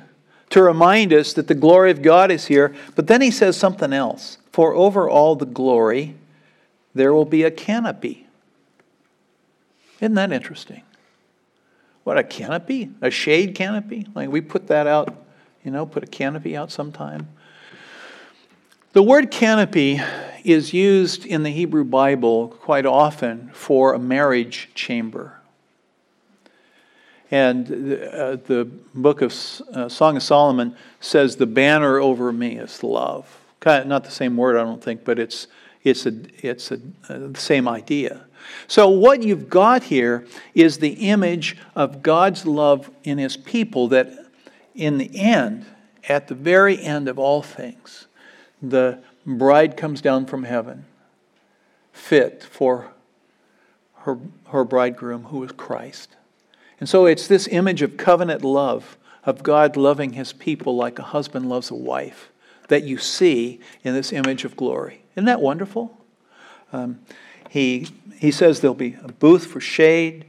to 0.54 0.62
remind 0.62 1.12
us 1.12 1.32
that 1.32 1.48
the 1.48 1.54
glory 1.54 1.90
of 1.90 2.00
God 2.00 2.30
is 2.30 2.46
here, 2.46 2.72
but 2.94 3.08
then 3.08 3.20
he 3.20 3.32
says 3.32 3.56
something 3.56 3.92
else. 3.92 4.38
For 4.52 4.72
over 4.72 5.10
all 5.10 5.34
the 5.34 5.46
glory, 5.46 6.14
there 6.94 7.12
will 7.12 7.24
be 7.24 7.42
a 7.42 7.50
canopy. 7.50 8.28
Isn't 9.98 10.14
that 10.14 10.30
interesting? 10.30 10.82
What, 12.04 12.18
a 12.18 12.22
canopy? 12.22 12.90
A 13.02 13.10
shade 13.10 13.56
canopy? 13.56 14.06
Like 14.14 14.28
we 14.28 14.40
put 14.40 14.68
that 14.68 14.86
out, 14.86 15.12
you 15.64 15.72
know, 15.72 15.86
put 15.86 16.04
a 16.04 16.06
canopy 16.06 16.56
out 16.56 16.70
sometime. 16.70 17.26
The 18.92 19.02
word 19.02 19.32
canopy 19.32 20.00
is 20.44 20.72
used 20.72 21.26
in 21.26 21.42
the 21.42 21.50
Hebrew 21.50 21.82
Bible 21.82 22.46
quite 22.46 22.86
often 22.86 23.50
for 23.52 23.92
a 23.92 23.98
marriage 23.98 24.70
chamber. 24.76 25.40
And 27.30 27.66
uh, 27.66 28.36
the 28.36 28.68
book 28.94 29.22
of 29.22 29.32
uh, 29.72 29.88
Song 29.88 30.16
of 30.16 30.22
Solomon 30.22 30.76
says, 31.00 31.36
The 31.36 31.46
banner 31.46 31.98
over 31.98 32.32
me 32.32 32.58
is 32.58 32.82
love. 32.82 33.40
Kind 33.60 33.82
of, 33.82 33.88
not 33.88 34.04
the 34.04 34.10
same 34.10 34.36
word, 34.36 34.56
I 34.56 34.62
don't 34.62 34.82
think, 34.82 35.04
but 35.04 35.18
it's 35.18 35.46
it's, 35.84 36.06
a, 36.06 36.14
it's 36.38 36.70
a, 36.70 36.80
uh, 37.08 37.28
the 37.28 37.38
same 37.38 37.68
idea. 37.68 38.24
So, 38.66 38.88
what 38.88 39.22
you've 39.22 39.48
got 39.48 39.84
here 39.84 40.26
is 40.54 40.78
the 40.78 40.94
image 41.10 41.56
of 41.76 42.02
God's 42.02 42.46
love 42.46 42.90
in 43.04 43.18
His 43.18 43.36
people 43.36 43.88
that, 43.88 44.10
in 44.74 44.98
the 44.98 45.18
end, 45.18 45.66
at 46.08 46.28
the 46.28 46.34
very 46.34 46.82
end 46.82 47.08
of 47.08 47.18
all 47.18 47.42
things, 47.42 48.06
the 48.62 48.98
bride 49.26 49.76
comes 49.76 50.00
down 50.00 50.26
from 50.26 50.44
heaven, 50.44 50.86
fit 51.92 52.42
for 52.42 52.92
her, 54.00 54.18
her 54.48 54.64
bridegroom, 54.64 55.24
who 55.24 55.44
is 55.44 55.52
Christ. 55.52 56.16
And 56.84 56.88
so, 56.90 57.06
it's 57.06 57.26
this 57.28 57.48
image 57.50 57.80
of 57.80 57.96
covenant 57.96 58.44
love, 58.44 58.98
of 59.24 59.42
God 59.42 59.74
loving 59.74 60.12
His 60.12 60.34
people 60.34 60.76
like 60.76 60.98
a 60.98 61.02
husband 61.02 61.48
loves 61.48 61.70
a 61.70 61.74
wife, 61.74 62.28
that 62.68 62.82
you 62.82 62.98
see 62.98 63.58
in 63.84 63.94
this 63.94 64.12
image 64.12 64.44
of 64.44 64.54
glory. 64.54 65.00
Isn't 65.16 65.24
that 65.24 65.40
wonderful? 65.40 65.98
Um, 66.74 67.00
he, 67.48 67.88
he 68.18 68.30
says 68.30 68.60
there'll 68.60 68.74
be 68.74 68.98
a 69.02 69.10
booth 69.12 69.46
for 69.46 69.60
shade 69.62 70.26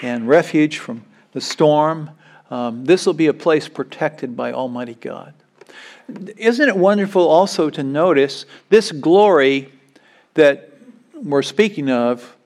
and 0.00 0.26
refuge 0.26 0.78
from 0.78 1.04
the 1.32 1.40
storm. 1.42 2.12
Um, 2.50 2.86
this 2.86 3.04
will 3.04 3.12
be 3.12 3.26
a 3.26 3.34
place 3.34 3.68
protected 3.68 4.34
by 4.34 4.52
Almighty 4.52 4.94
God. 4.94 5.34
Isn't 6.38 6.66
it 6.66 6.78
wonderful 6.78 7.28
also 7.28 7.68
to 7.68 7.82
notice 7.82 8.46
this 8.70 8.90
glory 8.90 9.70
that 10.32 10.72
we're 11.12 11.42
speaking 11.42 11.90
of 11.90 12.38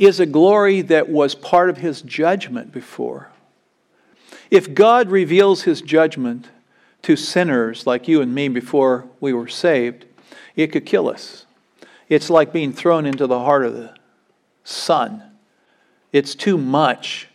is 0.00 0.18
a 0.18 0.26
glory 0.26 0.80
that 0.80 1.10
was 1.10 1.34
part 1.34 1.68
of 1.68 1.76
his 1.76 2.00
judgment 2.00 2.72
before? 2.72 3.30
If 4.50 4.72
God 4.72 5.10
reveals 5.10 5.62
his 5.62 5.82
judgment 5.82 6.48
to 7.02 7.16
sinners 7.16 7.86
like 7.86 8.08
you 8.08 8.22
and 8.22 8.34
me 8.34 8.48
before 8.48 9.06
we 9.20 9.34
were 9.34 9.46
saved, 9.46 10.06
it 10.56 10.68
could 10.68 10.86
kill 10.86 11.06
us. 11.06 11.44
It's 12.08 12.30
like 12.30 12.50
being 12.50 12.72
thrown 12.72 13.04
into 13.04 13.26
the 13.26 13.40
heart 13.40 13.64
of 13.66 13.74
the 13.74 13.94
sun. 14.64 15.22
It's 16.12 16.34
too 16.34 16.56
much. 16.56 17.28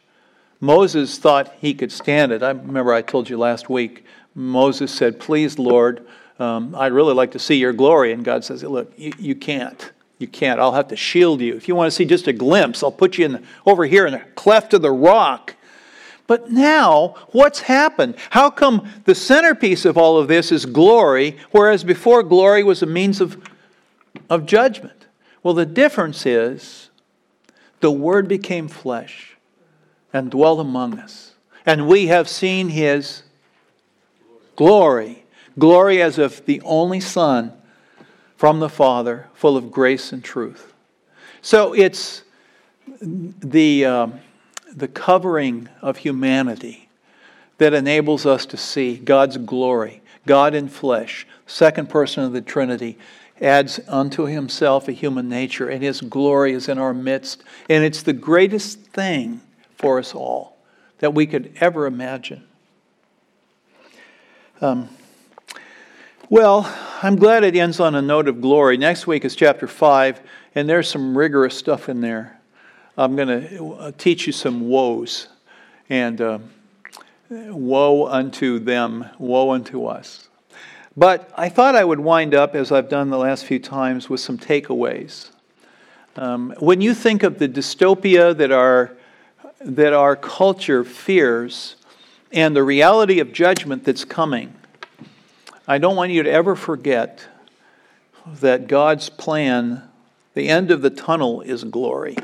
Moses 0.59 1.19
thought 1.19 1.53
he 1.61 1.75
could 1.75 1.91
stand 1.91 2.31
it. 2.31 2.41
I 2.41 2.49
remember 2.49 2.93
I 2.93 3.03
told 3.03 3.29
you 3.29 3.37
last 3.37 3.69
week, 3.69 4.05
Moses 4.33 4.91
said, 4.91 5.19
Please, 5.19 5.59
Lord, 5.59 6.05
um, 6.39 6.73
I'd 6.75 6.91
really 6.91 7.13
like 7.13 7.31
to 7.31 7.39
see 7.39 7.55
your 7.55 7.73
glory. 7.73 8.11
And 8.11 8.25
God 8.25 8.43
says, 8.43 8.63
Look, 8.63 8.91
you, 8.97 9.13
you 9.19 9.35
can't. 9.35 9.91
You 10.17 10.27
can't. 10.27 10.59
I'll 10.59 10.71
have 10.71 10.87
to 10.89 10.95
shield 10.95 11.41
you. 11.41 11.55
If 11.55 11.67
you 11.67 11.75
want 11.75 11.87
to 11.87 11.95
see 11.95 12.05
just 12.05 12.27
a 12.27 12.33
glimpse, 12.33 12.83
I'll 12.83 12.91
put 12.91 13.17
you 13.17 13.25
in 13.25 13.31
the, 13.33 13.43
over 13.65 13.85
here 13.85 14.05
in 14.05 14.13
the 14.13 14.19
cleft 14.35 14.73
of 14.73 14.81
the 14.81 14.91
rock. 14.91 15.55
But 16.27 16.51
now, 16.51 17.15
what's 17.31 17.61
happened? 17.61 18.15
How 18.31 18.49
come 18.49 18.89
the 19.03 19.13
centerpiece 19.13 19.85
of 19.85 19.97
all 19.97 20.17
of 20.17 20.27
this 20.27 20.51
is 20.51 20.65
glory, 20.65 21.37
whereas 21.51 21.83
before 21.83 22.23
glory 22.23 22.63
was 22.63 22.81
a 22.81 22.87
means 22.87 23.21
of, 23.21 23.43
of 24.29 24.45
judgment? 24.45 25.05
Well, 25.43 25.53
the 25.53 25.65
difference 25.65 26.25
is 26.25 26.89
the 27.81 27.91
Word 27.91 28.27
became 28.27 28.67
flesh 28.67 29.37
and 30.11 30.31
dwelt 30.31 30.59
among 30.59 30.97
us. 30.97 31.33
And 31.65 31.87
we 31.87 32.07
have 32.07 32.27
seen 32.27 32.69
His 32.69 33.23
glory. 34.55 35.25
Glory 35.59 36.01
as 36.01 36.17
of 36.17 36.43
the 36.45 36.61
only 36.61 36.99
Son 36.99 37.53
from 38.37 38.59
the 38.59 38.69
Father, 38.69 39.27
full 39.33 39.57
of 39.57 39.71
grace 39.71 40.11
and 40.11 40.23
truth. 40.23 40.73
So 41.41 41.73
it's 41.73 42.23
the. 43.01 43.85
Um, 43.85 44.19
the 44.75 44.87
covering 44.87 45.69
of 45.81 45.97
humanity 45.97 46.89
that 47.57 47.73
enables 47.73 48.25
us 48.25 48.45
to 48.47 48.57
see 48.57 48.97
God's 48.97 49.37
glory, 49.37 50.01
God 50.25 50.53
in 50.53 50.67
flesh, 50.67 51.25
second 51.47 51.89
person 51.89 52.23
of 52.23 52.33
the 52.33 52.41
Trinity, 52.41 52.97
adds 53.41 53.79
unto 53.87 54.25
himself 54.25 54.87
a 54.87 54.91
human 54.91 55.29
nature, 55.29 55.69
and 55.69 55.81
his 55.81 56.01
glory 56.01 56.53
is 56.53 56.67
in 56.67 56.77
our 56.77 56.93
midst. 56.93 57.43
And 57.69 57.83
it's 57.83 58.03
the 58.03 58.13
greatest 58.13 58.79
thing 58.79 59.41
for 59.77 59.99
us 59.99 60.13
all 60.13 60.57
that 60.99 61.13
we 61.13 61.25
could 61.25 61.53
ever 61.59 61.85
imagine. 61.85 62.43
Um, 64.61 64.89
well, 66.29 66.73
I'm 67.03 67.15
glad 67.17 67.43
it 67.43 67.55
ends 67.55 67.79
on 67.79 67.95
a 67.95 68.01
note 68.01 68.27
of 68.27 68.41
glory. 68.41 68.77
Next 68.77 69.05
week 69.05 69.25
is 69.25 69.35
chapter 69.35 69.67
5, 69.67 70.21
and 70.55 70.67
there's 70.67 70.89
some 70.89 71.17
rigorous 71.17 71.55
stuff 71.55 71.87
in 71.87 72.01
there. 72.01 72.39
I'm 72.97 73.15
going 73.15 73.27
to 73.27 73.73
uh, 73.73 73.91
teach 73.97 74.25
you 74.25 74.33
some 74.33 74.67
woes. 74.67 75.27
And 75.87 76.19
uh, 76.19 76.39
woe 77.29 78.07
unto 78.07 78.57
them, 78.57 79.05
woe 79.19 79.51
unto 79.51 79.85
us. 79.85 80.29
But 80.97 81.29
I 81.35 81.49
thought 81.49 81.75
I 81.75 81.83
would 81.83 81.99
wind 81.99 82.33
up, 82.33 82.55
as 82.55 82.71
I've 82.71 82.89
done 82.89 83.09
the 83.09 83.17
last 83.17 83.45
few 83.45 83.59
times, 83.59 84.09
with 84.09 84.19
some 84.19 84.37
takeaways. 84.37 85.29
Um, 86.15 86.55
when 86.59 86.81
you 86.81 86.93
think 86.93 87.23
of 87.23 87.37
the 87.37 87.49
dystopia 87.49 88.35
that 88.37 88.51
our, 88.51 88.95
that 89.59 89.93
our 89.93 90.15
culture 90.15 90.83
fears 90.83 91.75
and 92.31 92.55
the 92.55 92.63
reality 92.63 93.19
of 93.19 93.33
judgment 93.33 93.83
that's 93.83 94.05
coming, 94.05 94.55
I 95.67 95.79
don't 95.79 95.95
want 95.95 96.11
you 96.11 96.21
to 96.23 96.31
ever 96.31 96.55
forget 96.55 97.27
that 98.39 98.67
God's 98.67 99.09
plan, 99.09 99.81
the 100.33 100.47
end 100.49 100.69
of 100.69 100.81
the 100.81 100.89
tunnel, 100.89 101.41
is 101.41 101.63
glory. 101.63 102.17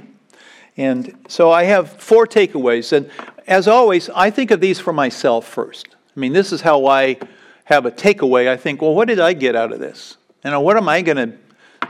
And 0.77 1.17
so 1.27 1.51
I 1.51 1.63
have 1.63 1.91
four 1.91 2.27
takeaways. 2.27 2.93
And 2.93 3.09
as 3.47 3.67
always, 3.67 4.09
I 4.11 4.29
think 4.29 4.51
of 4.51 4.61
these 4.61 4.79
for 4.79 4.93
myself 4.93 5.47
first. 5.47 5.87
I 6.15 6.19
mean, 6.19 6.33
this 6.33 6.51
is 6.51 6.61
how 6.61 6.85
I 6.85 7.17
have 7.65 7.85
a 7.85 7.91
takeaway. 7.91 8.47
I 8.47 8.57
think, 8.57 8.81
well, 8.81 8.93
what 8.93 9.07
did 9.07 9.19
I 9.19 9.33
get 9.33 9.55
out 9.55 9.71
of 9.71 9.79
this? 9.79 10.17
You 10.43 10.51
know, 10.51 10.61
what 10.61 10.77
am 10.77 10.87
I 10.87 11.01
going 11.01 11.17
to 11.17 11.37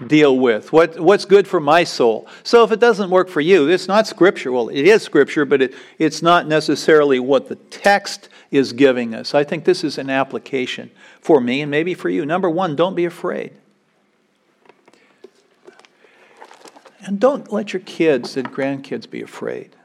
deal 0.08 0.38
with? 0.38 0.72
What, 0.72 1.00
what's 1.00 1.26
good 1.26 1.48
for 1.48 1.60
my 1.60 1.84
soul? 1.84 2.28
So 2.44 2.64
if 2.64 2.72
it 2.72 2.80
doesn't 2.80 3.10
work 3.10 3.30
for 3.30 3.42
you, 3.42 3.70
it's 3.70 3.88
not 3.88 4.08
scripture. 4.08 4.52
Well, 4.52 4.70
it 4.70 4.86
is 4.86 5.04
scripture, 5.04 5.46
but 5.46 5.62
it, 5.62 5.74
it's 6.00 6.22
not 6.22 6.48
necessarily 6.48 7.20
what 7.20 7.50
the 7.50 7.56
text 7.56 8.30
is 8.52 8.74
giving 8.74 9.16
us. 9.16 9.34
I 9.34 9.44
think 9.44 9.64
this 9.64 9.84
is 9.84 9.98
an 9.98 10.10
application 10.10 10.92
for 11.22 11.40
me 11.40 11.62
and 11.62 11.72
maybe 11.72 11.94
for 11.94 12.10
you. 12.10 12.26
Number 12.26 12.50
one, 12.50 12.76
don't 12.76 12.96
be 12.96 13.06
afraid. 13.06 13.54
And 17.04 17.20
don't 17.20 17.52
let 17.52 17.74
your 17.74 17.82
kids 17.82 18.38
and 18.38 18.52
grandkids 18.52 19.10
be 19.10 19.22
afraid. 19.22 19.76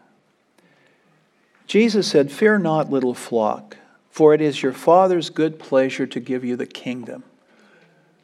Jesus 1.67 2.07
said, 2.09 2.31
Fear 2.31 2.59
not, 2.59 2.91
little 2.91 3.15
flock, 3.15 3.77
for 4.11 4.35
it 4.35 4.41
is 4.41 4.63
your 4.63 4.73
Father's 4.73 5.31
good 5.31 5.59
pleasure 5.59 6.07
to 6.07 6.21
give 6.21 6.45
you 6.45 6.57
the 6.57 6.67
kingdom, 6.67 7.25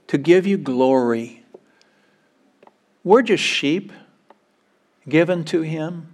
to 0.09 0.19
give 0.19 0.47
you 0.47 0.59
glory. 0.59 1.45
We're 3.03 3.23
just 3.23 3.43
sheep 3.43 3.93
given 5.09 5.45
to 5.47 5.63
Him 5.63 6.13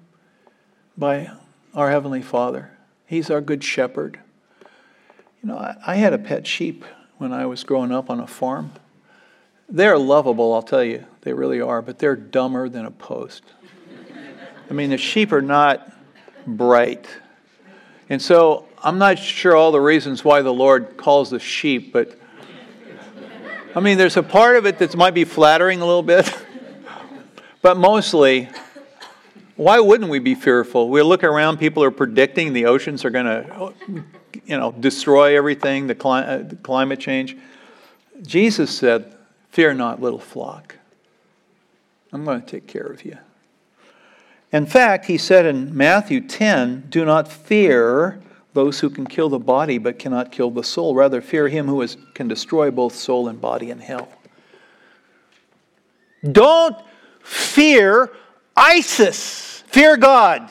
by 0.97 1.30
our 1.75 1.90
Heavenly 1.90 2.23
Father. 2.23 2.77
He's 3.09 3.31
our 3.31 3.41
good 3.41 3.65
shepherd. 3.65 4.21
You 5.43 5.49
know, 5.49 5.57
I, 5.57 5.77
I 5.87 5.95
had 5.95 6.12
a 6.12 6.19
pet 6.19 6.47
sheep 6.47 6.85
when 7.17 7.33
I 7.33 7.47
was 7.47 7.65
growing 7.65 7.91
up 7.91 8.11
on 8.11 8.21
a 8.21 8.27
farm. 8.27 8.73
They're 9.67 9.99
lovable, 9.99 10.53
I'll 10.53 10.62
tell 10.62 10.85
you. 10.85 11.07
They 11.23 11.33
really 11.33 11.59
are, 11.59 11.81
but 11.81 11.99
they're 11.99 12.17
dumber 12.17 12.69
than 12.69 12.85
a 12.85 12.91
post. 12.91 13.45
I 14.69 14.75
mean, 14.75 14.91
the 14.91 14.99
sheep 14.99 15.33
are 15.33 15.41
not 15.41 15.91
bright. 16.47 17.07
And 18.11 18.21
so 18.21 18.67
I'm 18.83 18.99
not 18.99 19.19
sure 19.19 19.57
all 19.57 19.73
the 19.73 19.81
reasons 19.81 20.23
why 20.23 20.43
the 20.43 20.53
Lord 20.53 20.99
calls 20.99 21.31
the 21.31 21.38
sheep, 21.38 21.95
but 21.95 22.15
I 23.75 23.81
mean, 23.81 23.97
there's 23.97 24.19
a 24.19 24.23
part 24.23 24.57
of 24.57 24.67
it 24.67 24.79
that 24.81 24.95
might 24.97 25.15
be 25.15 25.25
flattering 25.25 25.81
a 25.81 25.87
little 25.87 26.03
bit, 26.03 26.31
but 27.62 27.79
mostly, 27.79 28.50
why 29.59 29.81
wouldn't 29.81 30.09
we 30.09 30.21
be 30.21 30.37
fearful? 30.37 30.88
We 30.88 31.03
look 31.03 31.25
around, 31.25 31.59
people 31.59 31.83
are 31.83 31.91
predicting 31.91 32.53
the 32.53 32.67
oceans 32.67 33.05
are 33.05 33.11
going 33.11 33.27
to, 33.27 33.75
you 34.47 34.57
know, 34.57 34.71
destroy 34.71 35.37
everything, 35.37 35.88
the, 35.88 35.97
cli- 35.97 36.23
uh, 36.23 36.38
the 36.38 36.55
climate 36.55 37.00
change. 37.00 37.37
Jesus 38.23 38.71
said, 38.71 39.17
Fear 39.50 39.75
not, 39.75 40.00
little 40.00 40.21
flock. 40.21 40.77
I'm 42.12 42.25
going 42.25 42.41
to 42.41 42.47
take 42.47 42.69
care 42.69 42.87
of 42.87 43.05
you. 43.05 43.19
In 44.53 44.65
fact, 44.65 45.07
he 45.07 45.19
said 45.19 45.45
in 45.45 45.77
Matthew 45.77 46.21
10, 46.21 46.87
Do 46.88 47.05
not 47.05 47.27
fear 47.27 48.21
those 48.55 48.79
who 48.79 48.88
can 48.88 49.09
kill 49.09 49.29
the 49.29 49.41
body 49.41 49.79
but 49.79 49.99
cannot 49.99 50.31
kill 50.31 50.53
the 50.53 50.62
soul. 50.62 50.95
Rather, 50.95 51.21
fear 51.21 51.49
him 51.49 51.67
who 51.67 51.83
is, 51.83 51.97
can 52.15 52.29
destroy 52.29 52.71
both 52.71 52.95
soul 52.95 53.27
and 53.27 53.41
body 53.41 53.71
in 53.71 53.81
hell. 53.81 54.09
Don't 56.31 56.77
fear 57.21 58.12
ISIS. 58.59 59.62
Fear 59.69 59.99
God. 59.99 60.50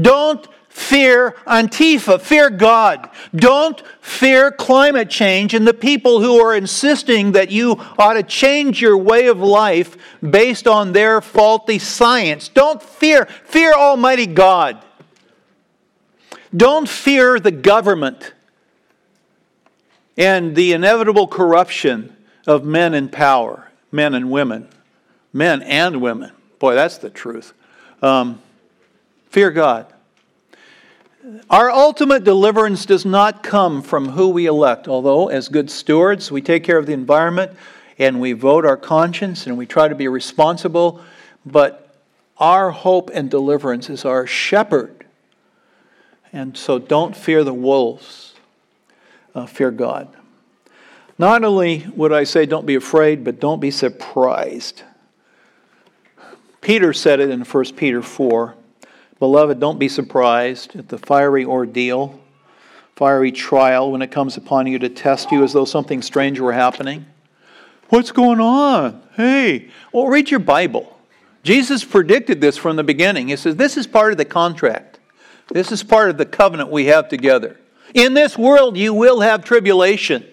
Don't 0.00 0.46
fear 0.68 1.32
Antifa. 1.46 2.20
Fear 2.20 2.50
God. 2.50 3.10
Don't 3.34 3.82
fear 4.00 4.52
climate 4.52 5.10
change 5.10 5.52
and 5.52 5.66
the 5.66 5.74
people 5.74 6.20
who 6.20 6.40
are 6.40 6.54
insisting 6.54 7.32
that 7.32 7.50
you 7.50 7.72
ought 7.98 8.14
to 8.14 8.22
change 8.22 8.80
your 8.80 8.96
way 8.96 9.26
of 9.26 9.40
life 9.40 9.96
based 10.22 10.68
on 10.68 10.92
their 10.92 11.20
faulty 11.20 11.78
science. 11.78 12.48
Don't 12.48 12.82
fear. 12.82 13.26
Fear 13.44 13.74
Almighty 13.74 14.26
God. 14.26 14.82
Don't 16.56 16.88
fear 16.88 17.40
the 17.40 17.50
government 17.50 18.34
and 20.16 20.54
the 20.54 20.72
inevitable 20.72 21.26
corruption 21.26 22.14
of 22.46 22.64
men 22.64 22.94
in 22.94 23.08
power, 23.08 23.70
men 23.90 24.14
and 24.14 24.30
women, 24.30 24.68
men 25.32 25.62
and 25.62 26.00
women. 26.00 26.30
Boy, 26.62 26.76
that's 26.76 26.98
the 26.98 27.10
truth. 27.10 27.54
Um, 28.02 28.40
fear 29.30 29.50
God. 29.50 29.92
Our 31.50 31.68
ultimate 31.72 32.22
deliverance 32.22 32.86
does 32.86 33.04
not 33.04 33.42
come 33.42 33.82
from 33.82 34.10
who 34.10 34.28
we 34.28 34.46
elect, 34.46 34.86
although, 34.86 35.26
as 35.26 35.48
good 35.48 35.68
stewards, 35.72 36.30
we 36.30 36.40
take 36.40 36.62
care 36.62 36.78
of 36.78 36.86
the 36.86 36.92
environment 36.92 37.50
and 37.98 38.20
we 38.20 38.32
vote 38.32 38.64
our 38.64 38.76
conscience 38.76 39.48
and 39.48 39.58
we 39.58 39.66
try 39.66 39.88
to 39.88 39.96
be 39.96 40.06
responsible, 40.06 41.00
but 41.44 41.96
our 42.38 42.70
hope 42.70 43.10
and 43.12 43.28
deliverance 43.28 43.90
is 43.90 44.04
our 44.04 44.24
shepherd. 44.24 45.04
And 46.32 46.56
so 46.56 46.78
don't 46.78 47.16
fear 47.16 47.42
the 47.42 47.52
wolves, 47.52 48.34
uh, 49.34 49.46
fear 49.46 49.72
God. 49.72 50.14
Not 51.18 51.42
only 51.42 51.88
would 51.96 52.12
I 52.12 52.22
say 52.22 52.46
don't 52.46 52.66
be 52.66 52.76
afraid, 52.76 53.24
but 53.24 53.40
don't 53.40 53.60
be 53.60 53.72
surprised. 53.72 54.84
Peter 56.62 56.92
said 56.92 57.20
it 57.20 57.28
in 57.28 57.42
1 57.42 57.64
Peter 57.76 58.00
4. 58.00 58.54
Beloved, 59.18 59.60
don't 59.60 59.78
be 59.78 59.88
surprised 59.88 60.74
at 60.76 60.88
the 60.88 60.96
fiery 60.96 61.44
ordeal, 61.44 62.18
fiery 62.96 63.32
trial 63.32 63.92
when 63.92 64.00
it 64.00 64.10
comes 64.10 64.36
upon 64.36 64.66
you 64.66 64.78
to 64.78 64.88
test 64.88 65.30
you 65.30 65.44
as 65.44 65.52
though 65.52 65.64
something 65.64 66.00
strange 66.00 66.40
were 66.40 66.52
happening. 66.52 67.04
What's 67.88 68.12
going 68.12 68.40
on? 68.40 69.02
Hey, 69.16 69.70
well, 69.92 70.06
read 70.06 70.30
your 70.30 70.40
Bible. 70.40 70.98
Jesus 71.42 71.84
predicted 71.84 72.40
this 72.40 72.56
from 72.56 72.76
the 72.76 72.84
beginning. 72.84 73.28
He 73.28 73.36
says, 73.36 73.56
This 73.56 73.76
is 73.76 73.86
part 73.86 74.12
of 74.12 74.18
the 74.18 74.24
contract, 74.24 75.00
this 75.48 75.72
is 75.72 75.82
part 75.82 76.10
of 76.10 76.16
the 76.16 76.26
covenant 76.26 76.70
we 76.70 76.86
have 76.86 77.08
together. 77.08 77.58
In 77.92 78.14
this 78.14 78.38
world, 78.38 78.76
you 78.76 78.94
will 78.94 79.20
have 79.20 79.44
tribulation. 79.44 80.24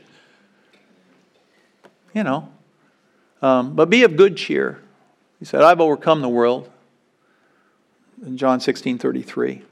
You 2.13 2.23
know, 2.23 2.49
um, 3.41 3.75
but 3.75 3.89
be 3.89 4.03
of 4.03 4.15
good 4.15 4.37
cheer. 4.37 4.79
He 5.39 5.45
said, 5.45 5.61
I've 5.61 5.79
overcome 5.79 6.21
the 6.21 6.29
world 6.29 6.69
in 8.25 8.37
John 8.37 8.59
16 8.59 8.97
33. 8.97 9.63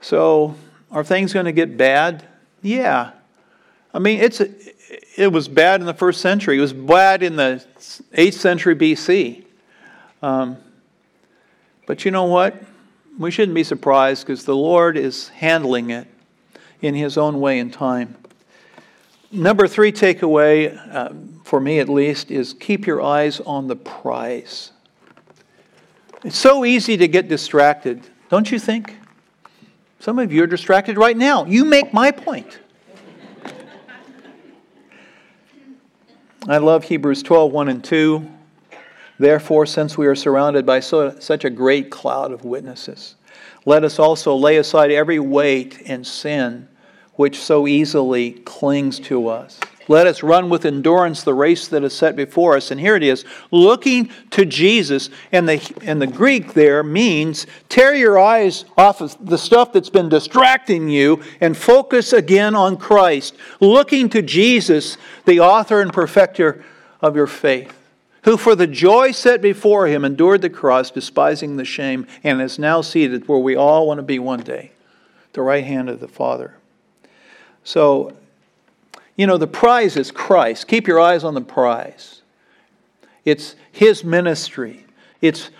So, 0.00 0.54
are 0.90 1.04
things 1.04 1.32
going 1.32 1.46
to 1.46 1.52
get 1.52 1.76
bad? 1.76 2.26
Yeah. 2.62 3.12
I 3.92 3.98
mean, 3.98 4.20
it's 4.20 4.40
it 4.40 5.32
was 5.32 5.48
bad 5.48 5.80
in 5.80 5.86
the 5.86 5.94
first 5.94 6.20
century. 6.20 6.58
It 6.58 6.60
was 6.60 6.72
bad 6.72 7.22
in 7.22 7.36
the 7.36 7.64
8th 7.78 8.34
century 8.34 8.74
BC. 8.74 9.44
Um, 10.22 10.56
but 11.86 12.04
you 12.04 12.10
know 12.10 12.24
what? 12.24 12.62
We 13.18 13.30
shouldn't 13.30 13.54
be 13.54 13.64
surprised 13.64 14.26
because 14.26 14.44
the 14.44 14.56
Lord 14.56 14.96
is 14.96 15.28
handling 15.28 15.90
it 15.90 16.06
in 16.80 16.94
His 16.94 17.18
own 17.18 17.40
way 17.40 17.58
and 17.58 17.72
time. 17.72 18.16
Number 19.30 19.68
three 19.68 19.92
takeaway, 19.92 20.74
uh, 20.94 21.10
for 21.44 21.60
me 21.60 21.80
at 21.80 21.88
least, 21.88 22.30
is 22.30 22.54
keep 22.54 22.86
your 22.86 23.02
eyes 23.02 23.40
on 23.40 23.66
the 23.66 23.76
prize. 23.76 24.72
It's 26.24 26.38
so 26.38 26.64
easy 26.64 26.96
to 26.96 27.06
get 27.06 27.28
distracted, 27.28 28.02
don't 28.30 28.50
you 28.50 28.58
think? 28.58 28.96
Some 30.00 30.18
of 30.18 30.32
you 30.32 30.44
are 30.44 30.46
distracted 30.46 30.96
right 30.96 31.16
now. 31.16 31.44
You 31.44 31.66
make 31.66 31.92
my 31.92 32.10
point. 32.10 32.58
I 36.48 36.56
love 36.56 36.84
Hebrews 36.84 37.22
12, 37.22 37.52
1 37.52 37.68
and 37.68 37.84
2. 37.84 38.26
Therefore, 39.18 39.66
since 39.66 39.98
we 39.98 40.06
are 40.06 40.14
surrounded 40.14 40.64
by 40.64 40.80
so, 40.80 41.18
such 41.18 41.44
a 41.44 41.50
great 41.50 41.90
cloud 41.90 42.32
of 42.32 42.44
witnesses, 42.44 43.16
let 43.66 43.84
us 43.84 43.98
also 43.98 44.34
lay 44.34 44.56
aside 44.56 44.90
every 44.90 45.18
weight 45.18 45.82
and 45.84 46.06
sin 46.06 46.66
which 47.18 47.38
so 47.38 47.66
easily 47.66 48.32
clings 48.32 48.98
to 48.98 49.28
us 49.28 49.60
let 49.88 50.06
us 50.06 50.22
run 50.22 50.50
with 50.50 50.66
endurance 50.66 51.22
the 51.22 51.34
race 51.34 51.66
that 51.68 51.82
is 51.82 51.94
set 51.94 52.14
before 52.14 52.56
us. 52.56 52.70
And 52.70 52.78
here 52.78 52.94
it 52.94 53.02
is 53.02 53.24
looking 53.50 54.10
to 54.30 54.44
Jesus. 54.44 55.08
And 55.32 55.48
the, 55.48 55.74
and 55.82 56.00
the 56.00 56.06
Greek 56.06 56.52
there 56.52 56.82
means 56.82 57.46
tear 57.70 57.94
your 57.94 58.18
eyes 58.18 58.66
off 58.76 59.00
of 59.00 59.16
the 59.24 59.38
stuff 59.38 59.72
that's 59.72 59.88
been 59.88 60.10
distracting 60.10 60.88
you 60.88 61.22
and 61.40 61.56
focus 61.56 62.12
again 62.12 62.54
on 62.54 62.76
Christ. 62.76 63.34
Looking 63.60 64.10
to 64.10 64.20
Jesus, 64.20 64.98
the 65.24 65.40
author 65.40 65.80
and 65.80 65.92
perfecter 65.92 66.64
of 67.00 67.16
your 67.16 67.26
faith 67.26 67.74
who 68.24 68.36
for 68.36 68.54
the 68.54 68.66
joy 68.66 69.10
set 69.10 69.40
before 69.40 69.86
him 69.86 70.04
endured 70.04 70.42
the 70.42 70.50
cross, 70.50 70.90
despising 70.90 71.56
the 71.56 71.64
shame, 71.64 72.06
and 72.22 72.42
is 72.42 72.58
now 72.58 72.82
seated 72.82 73.26
where 73.26 73.38
we 73.38 73.56
all 73.56 73.86
want 73.86 73.96
to 73.96 74.02
be 74.02 74.18
one 74.18 74.40
day, 74.40 74.70
the 75.32 75.40
right 75.40 75.64
hand 75.64 75.88
of 75.88 76.00
the 76.00 76.08
Father. 76.08 76.57
So 77.68 78.16
you 79.14 79.26
know, 79.26 79.36
the 79.36 79.46
prize 79.46 79.98
is 79.98 80.10
Christ. 80.10 80.68
Keep 80.68 80.86
your 80.86 80.98
eyes 80.98 81.22
on 81.22 81.34
the 81.34 81.42
prize. 81.42 82.22
It's 83.26 83.56
His 83.70 84.02
ministry. 84.02 84.86
It's, 85.20 85.50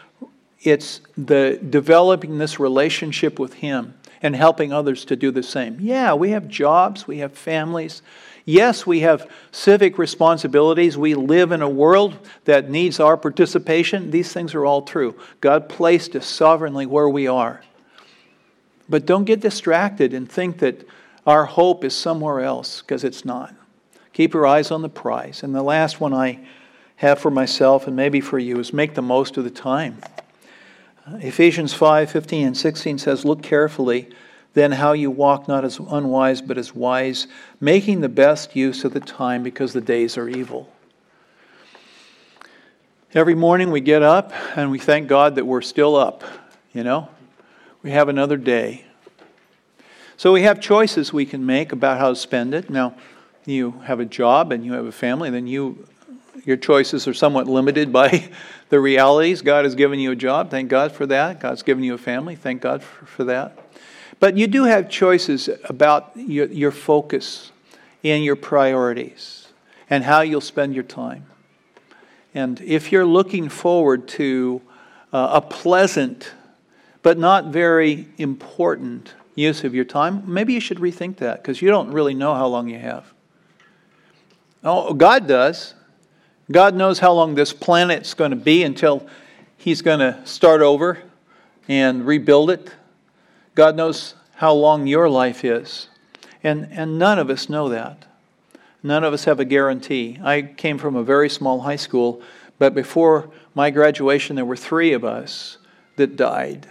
it's 0.63 1.03
the 1.19 1.61
developing 1.69 2.39
this 2.39 2.59
relationship 2.59 3.39
with 3.39 3.55
Him 3.55 3.95
and 4.23 4.35
helping 4.35 4.73
others 4.73 5.05
to 5.07 5.17
do 5.17 5.31
the 5.31 5.43
same. 5.43 5.77
Yeah, 5.81 6.15
we 6.15 6.31
have 6.31 6.49
jobs, 6.49 7.07
we 7.07 7.19
have 7.19 7.33
families. 7.33 8.01
Yes, 8.47 8.87
we 8.87 9.01
have 9.01 9.31
civic 9.53 9.99
responsibilities. 9.99 10.97
We 10.97 11.15
live 11.15 11.53
in 11.53 11.61
a 11.61 11.69
world 11.69 12.27
that 12.47 12.71
needs 12.71 13.01
our 13.01 13.19
participation. 13.19 14.13
These 14.13 14.33
things 14.33 14.55
are 14.55 14.65
all 14.65 14.81
true. 14.81 15.15
God 15.43 15.69
placed 15.69 16.17
us 16.17 16.27
sovereignly 16.27 16.87
where 16.87 17.09
we 17.09 17.27
are. 17.27 17.63
But 18.89 19.05
don't 19.05 19.25
get 19.25 19.41
distracted 19.41 20.15
and 20.15 20.31
think 20.31 20.61
that 20.61 20.87
our 21.27 21.45
hope 21.45 21.85
is 21.85 21.95
somewhere 21.95 22.41
else 22.41 22.81
because 22.81 23.05
it's 23.05 23.25
not. 23.25 23.55
Keep 24.13 24.35
your 24.35 24.47
eyes 24.47 24.71
on 24.71 24.83
the 24.83 24.89
prize. 24.89 25.43
And 25.43 25.55
the 25.55 25.63
last 25.63 26.01
one 26.01 26.15
I 26.15 26.41
have 26.97 27.19
for 27.19 27.31
myself 27.31 27.87
and 27.87 27.95
maybe 27.95 28.21
for 28.21 28.39
you 28.39 28.59
is 28.59 28.73
make 28.73 28.95
the 28.95 29.03
most 29.03 29.37
of 29.37 29.45
the 29.45 29.51
time. 29.51 29.99
Ephesians 31.21 31.73
5 31.73 32.11
15 32.11 32.47
and 32.49 32.57
16 32.57 32.99
says, 32.99 33.25
Look 33.25 33.43
carefully 33.43 34.11
then 34.55 34.73
how 34.73 34.93
you 34.93 35.11
walk 35.11 35.47
not 35.47 35.65
as 35.65 35.79
unwise 35.79 36.43
but 36.43 36.59
as 36.59 36.75
wise, 36.75 37.29
making 37.61 38.01
the 38.01 38.09
best 38.09 38.57
use 38.57 38.85
of 38.85 38.93
the 38.93 39.01
time 39.01 39.43
because 39.43 39.73
the 39.73 39.81
days 39.81 40.19
are 40.19 40.29
evil. 40.29 40.73
Every 43.15 43.37
morning 43.37 43.71
we 43.71 43.81
get 43.81 44.03
up 44.03 44.33
and 44.57 44.71
we 44.71 44.79
thank 44.79 45.07
God 45.09 45.37
that 45.37 45.47
we're 45.47 45.63
still 45.63 45.97
up, 45.97 46.25
you 46.73 46.83
know? 46.83 47.09
We 47.83 47.93
have 47.93 48.09
another 48.09 48.37
day. 48.37 48.85
So 50.19 50.33
we 50.33 50.43
have 50.43 50.61
choices 50.61 51.13
we 51.13 51.25
can 51.25 51.47
make 51.47 51.71
about 51.71 52.01
how 52.01 52.09
to 52.09 52.17
spend 52.17 52.53
it. 52.53 52.69
Now, 52.69 52.97
you 53.47 53.71
have 53.85 54.01
a 54.01 54.05
job 54.05 54.51
and 54.51 54.65
you 54.65 54.73
have 54.73 54.85
a 54.85 54.93
family, 54.93 55.31
then 55.31 55.47
you 55.47 55.87
your 56.45 56.57
choices 56.57 57.07
are 57.07 57.15
somewhat 57.15 57.47
limited 57.47 57.93
by 57.93 58.29
the 58.69 58.81
realities. 58.81 59.43
God 59.43 59.65
has 59.65 59.77
given 59.77 60.01
you 60.01 60.11
a 60.11 60.17
job. 60.17 60.51
Thank 60.51 60.71
God 60.71 60.91
for 60.91 61.07
that. 61.07 61.39
God's 61.39 61.63
given 61.63 61.85
you 61.85 61.95
a 61.95 61.99
family. 61.99 62.35
Thank 62.35 62.63
God 62.63 62.83
for, 62.83 63.07
for 63.07 63.25
that. 63.25 63.57
But 64.19 64.37
you 64.37 64.49
do 64.49 64.65
have 64.65 64.91
choices 64.91 65.49
about 65.65 66.11
your, 66.17 66.47
your 66.47 66.73
focus 66.73 67.53
and 68.03 68.25
your 68.25 68.35
priorities 68.35 69.47
and 69.89 70.03
how 70.03 70.23
you'll 70.23 70.41
spend 70.41 70.75
your 70.75 70.85
time. 70.85 71.27
And 72.35 72.61
if 72.63 72.91
you're 72.91 73.07
looking 73.07 73.49
forward 73.49 74.09
to 74.09 74.63
uh, 75.13 75.31
a 75.35 75.41
pleasant 75.41 76.33
but 77.03 77.19
not 77.19 77.47
very 77.47 78.09
important 78.19 79.15
use 79.39 79.65
of 79.65 79.75
your 79.75 79.85
time, 79.85 80.23
maybe 80.27 80.53
you 80.53 80.61
should 80.61 80.79
rethink 80.79 81.17
that 81.19 81.43
because 81.43 81.63
you 81.63 81.69
don't 81.69 81.91
really 81.93 82.15
know 82.15 82.35
how 82.35 82.47
long 82.47 82.69
you 82.69 82.79
have. 82.79 83.13
Oh, 84.65 84.93
God 84.93 85.27
does. 85.27 85.75
God 86.51 86.75
knows 86.75 86.99
how 86.99 87.13
long 87.13 87.35
this 87.35 87.53
planet's 87.53 88.15
going 88.15 88.31
to 88.31 88.37
be 88.37 88.63
until 88.65 89.07
He's 89.57 89.83
going 89.83 90.01
to 90.01 90.21
start 90.25 90.61
over 90.61 91.03
and 91.69 92.07
rebuild 92.07 92.51
it. 92.51 92.75
God 93.55 93.77
knows 93.77 94.15
how 94.37 94.53
long 94.53 94.87
your 94.87 95.09
life 95.09 95.45
is. 95.45 95.89
And, 96.43 96.69
and 96.71 96.99
none 96.99 97.19
of 97.19 97.29
us 97.31 97.49
know 97.49 97.69
that. 97.69 98.07
None 98.83 99.05
of 99.05 99.13
us 99.13 99.25
have 99.25 99.41
a 99.41 99.45
guarantee. 99.45 100.19
I 100.23 100.43
came 100.43 100.79
from 100.79 100.95
a 100.97 101.03
very 101.03 101.29
small 101.29 101.61
high 101.61 101.77
school, 101.77 102.23
but 102.59 102.75
before 102.75 103.31
my 103.55 103.71
graduation, 103.71 104.37
there 104.37 104.45
were 104.45 104.57
three 104.57 104.93
of 104.93 105.05
us 105.05 105.59
that 105.97 106.17
died 106.17 106.69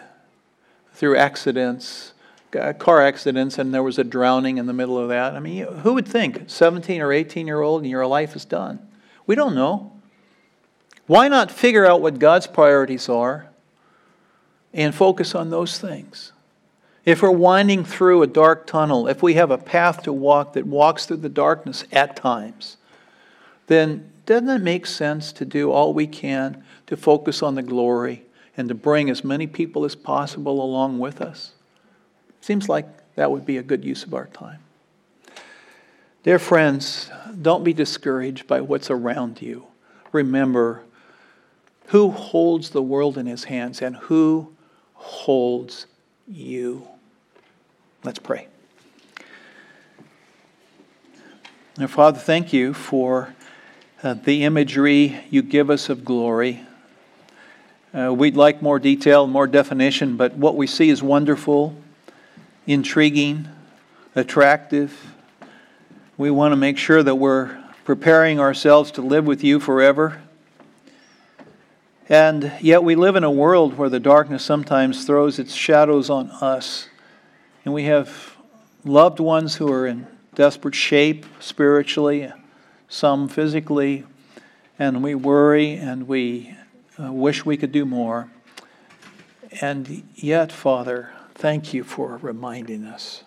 through 0.93 1.17
accidents, 1.17 2.13
Uh, 2.55 2.71
car 2.73 3.01
accidents, 3.01 3.57
and 3.57 3.73
there 3.73 3.83
was 3.83 3.99
a 3.99 4.03
drowning 4.03 4.57
in 4.57 4.67
the 4.67 4.73
middle 4.73 4.97
of 4.97 5.09
that. 5.09 5.33
I 5.33 5.39
mean, 5.39 5.65
who 5.65 5.93
would 5.95 6.07
think 6.07 6.49
17 6.49 7.01
or 7.01 7.11
18 7.11 7.45
year 7.45 7.61
old 7.61 7.81
and 7.81 7.91
your 7.91 8.07
life 8.07 8.35
is 8.35 8.45
done? 8.45 8.79
We 9.25 9.35
don't 9.35 9.53
know. 9.53 9.91
Why 11.07 11.27
not 11.27 11.51
figure 11.51 11.85
out 11.85 12.01
what 12.01 12.19
God's 12.19 12.47
priorities 12.47 13.09
are 13.09 13.49
and 14.73 14.95
focus 14.95 15.35
on 15.35 15.49
those 15.49 15.77
things? 15.77 16.31
If 17.05 17.21
we're 17.21 17.31
winding 17.31 17.85
through 17.85 18.21
a 18.21 18.27
dark 18.27 18.67
tunnel, 18.67 19.07
if 19.07 19.23
we 19.23 19.35
have 19.35 19.51
a 19.51 19.57
path 19.57 20.03
to 20.03 20.13
walk 20.13 20.53
that 20.53 20.67
walks 20.67 21.05
through 21.05 21.17
the 21.17 21.29
darkness 21.29 21.85
at 21.91 22.17
times, 22.17 22.77
then 23.67 24.11
doesn't 24.25 24.49
it 24.49 24.61
make 24.61 24.85
sense 24.85 25.31
to 25.33 25.45
do 25.45 25.71
all 25.71 25.93
we 25.93 26.05
can 26.05 26.63
to 26.87 26.97
focus 26.97 27.41
on 27.41 27.55
the 27.55 27.63
glory 27.63 28.25
and 28.57 28.67
to 28.67 28.75
bring 28.75 29.09
as 29.09 29.23
many 29.23 29.47
people 29.47 29.85
as 29.85 29.95
possible 29.95 30.61
along 30.61 30.99
with 30.99 31.21
us? 31.21 31.53
Seems 32.41 32.69
like 32.69 32.85
that 33.15 33.31
would 33.31 33.45
be 33.45 33.57
a 33.57 33.63
good 33.63 33.83
use 33.83 34.03
of 34.03 34.13
our 34.13 34.27
time. 34.27 34.59
Dear 36.23 36.39
friends, 36.39 37.09
don't 37.41 37.63
be 37.63 37.73
discouraged 37.73 38.47
by 38.47 38.61
what's 38.61 38.89
around 38.89 39.41
you. 39.41 39.67
Remember 40.11 40.83
who 41.87 42.11
holds 42.11 42.71
the 42.71 42.81
world 42.81 43.17
in 43.17 43.25
his 43.25 43.45
hands 43.45 43.81
and 43.81 43.95
who 43.95 44.53
holds 44.93 45.85
you. 46.27 46.87
Let's 48.03 48.19
pray. 48.19 48.47
Now, 51.77 51.87
Father, 51.87 52.19
thank 52.19 52.51
you 52.51 52.73
for 52.73 53.35
uh, 54.03 54.15
the 54.15 54.43
imagery 54.43 55.23
you 55.29 55.41
give 55.41 55.69
us 55.69 55.89
of 55.89 56.03
glory. 56.03 56.61
Uh, 57.93 58.13
we'd 58.13 58.35
like 58.35 58.61
more 58.61 58.79
detail, 58.79 59.27
more 59.27 59.47
definition, 59.47 60.17
but 60.17 60.33
what 60.33 60.55
we 60.55 60.67
see 60.67 60.89
is 60.89 61.01
wonderful, 61.01 61.75
intriguing, 62.67 63.47
attractive. 64.13 65.13
We 66.17 66.29
want 66.29 66.51
to 66.51 66.57
make 66.57 66.77
sure 66.77 67.01
that 67.01 67.15
we're 67.15 67.57
preparing 67.85 68.39
ourselves 68.39 68.91
to 68.91 69.01
live 69.01 69.25
with 69.25 69.43
you 69.43 69.61
forever. 69.61 70.21
And 72.09 72.51
yet, 72.61 72.83
we 72.83 72.95
live 72.95 73.15
in 73.15 73.23
a 73.23 73.31
world 73.31 73.77
where 73.77 73.89
the 73.89 73.99
darkness 73.99 74.43
sometimes 74.43 75.05
throws 75.05 75.39
its 75.39 75.53
shadows 75.53 76.09
on 76.09 76.29
us. 76.29 76.89
And 77.63 77.73
we 77.73 77.85
have 77.85 78.35
loved 78.83 79.19
ones 79.19 79.55
who 79.55 79.71
are 79.71 79.87
in 79.87 80.07
desperate 80.35 80.75
shape 80.75 81.25
spiritually, 81.39 82.31
some 82.89 83.27
physically, 83.27 84.05
and 84.77 85.01
we 85.01 85.15
worry 85.15 85.73
and 85.73 86.07
we 86.07 86.55
uh, 87.01 87.11
wish 87.11 87.45
we 87.45 87.57
could 87.57 87.71
do 87.71 87.85
more. 87.85 88.29
And 89.61 90.03
yet, 90.15 90.51
Father, 90.51 91.11
thank 91.37 91.73
you 91.73 91.83
for 91.83 92.17
reminding 92.17 92.83
us 92.83 93.23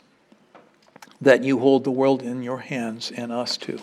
that 1.21 1.45
you 1.45 1.59
hold 1.59 1.85
the 1.85 1.91
world 1.91 2.23
in 2.23 2.43
your 2.43 2.59
hands 2.59 3.11
and 3.11 3.31
us 3.31 3.57
too. 3.57 3.79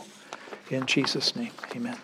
In 0.70 0.86
Jesus' 0.86 1.36
name, 1.36 1.52
amen. 1.76 1.98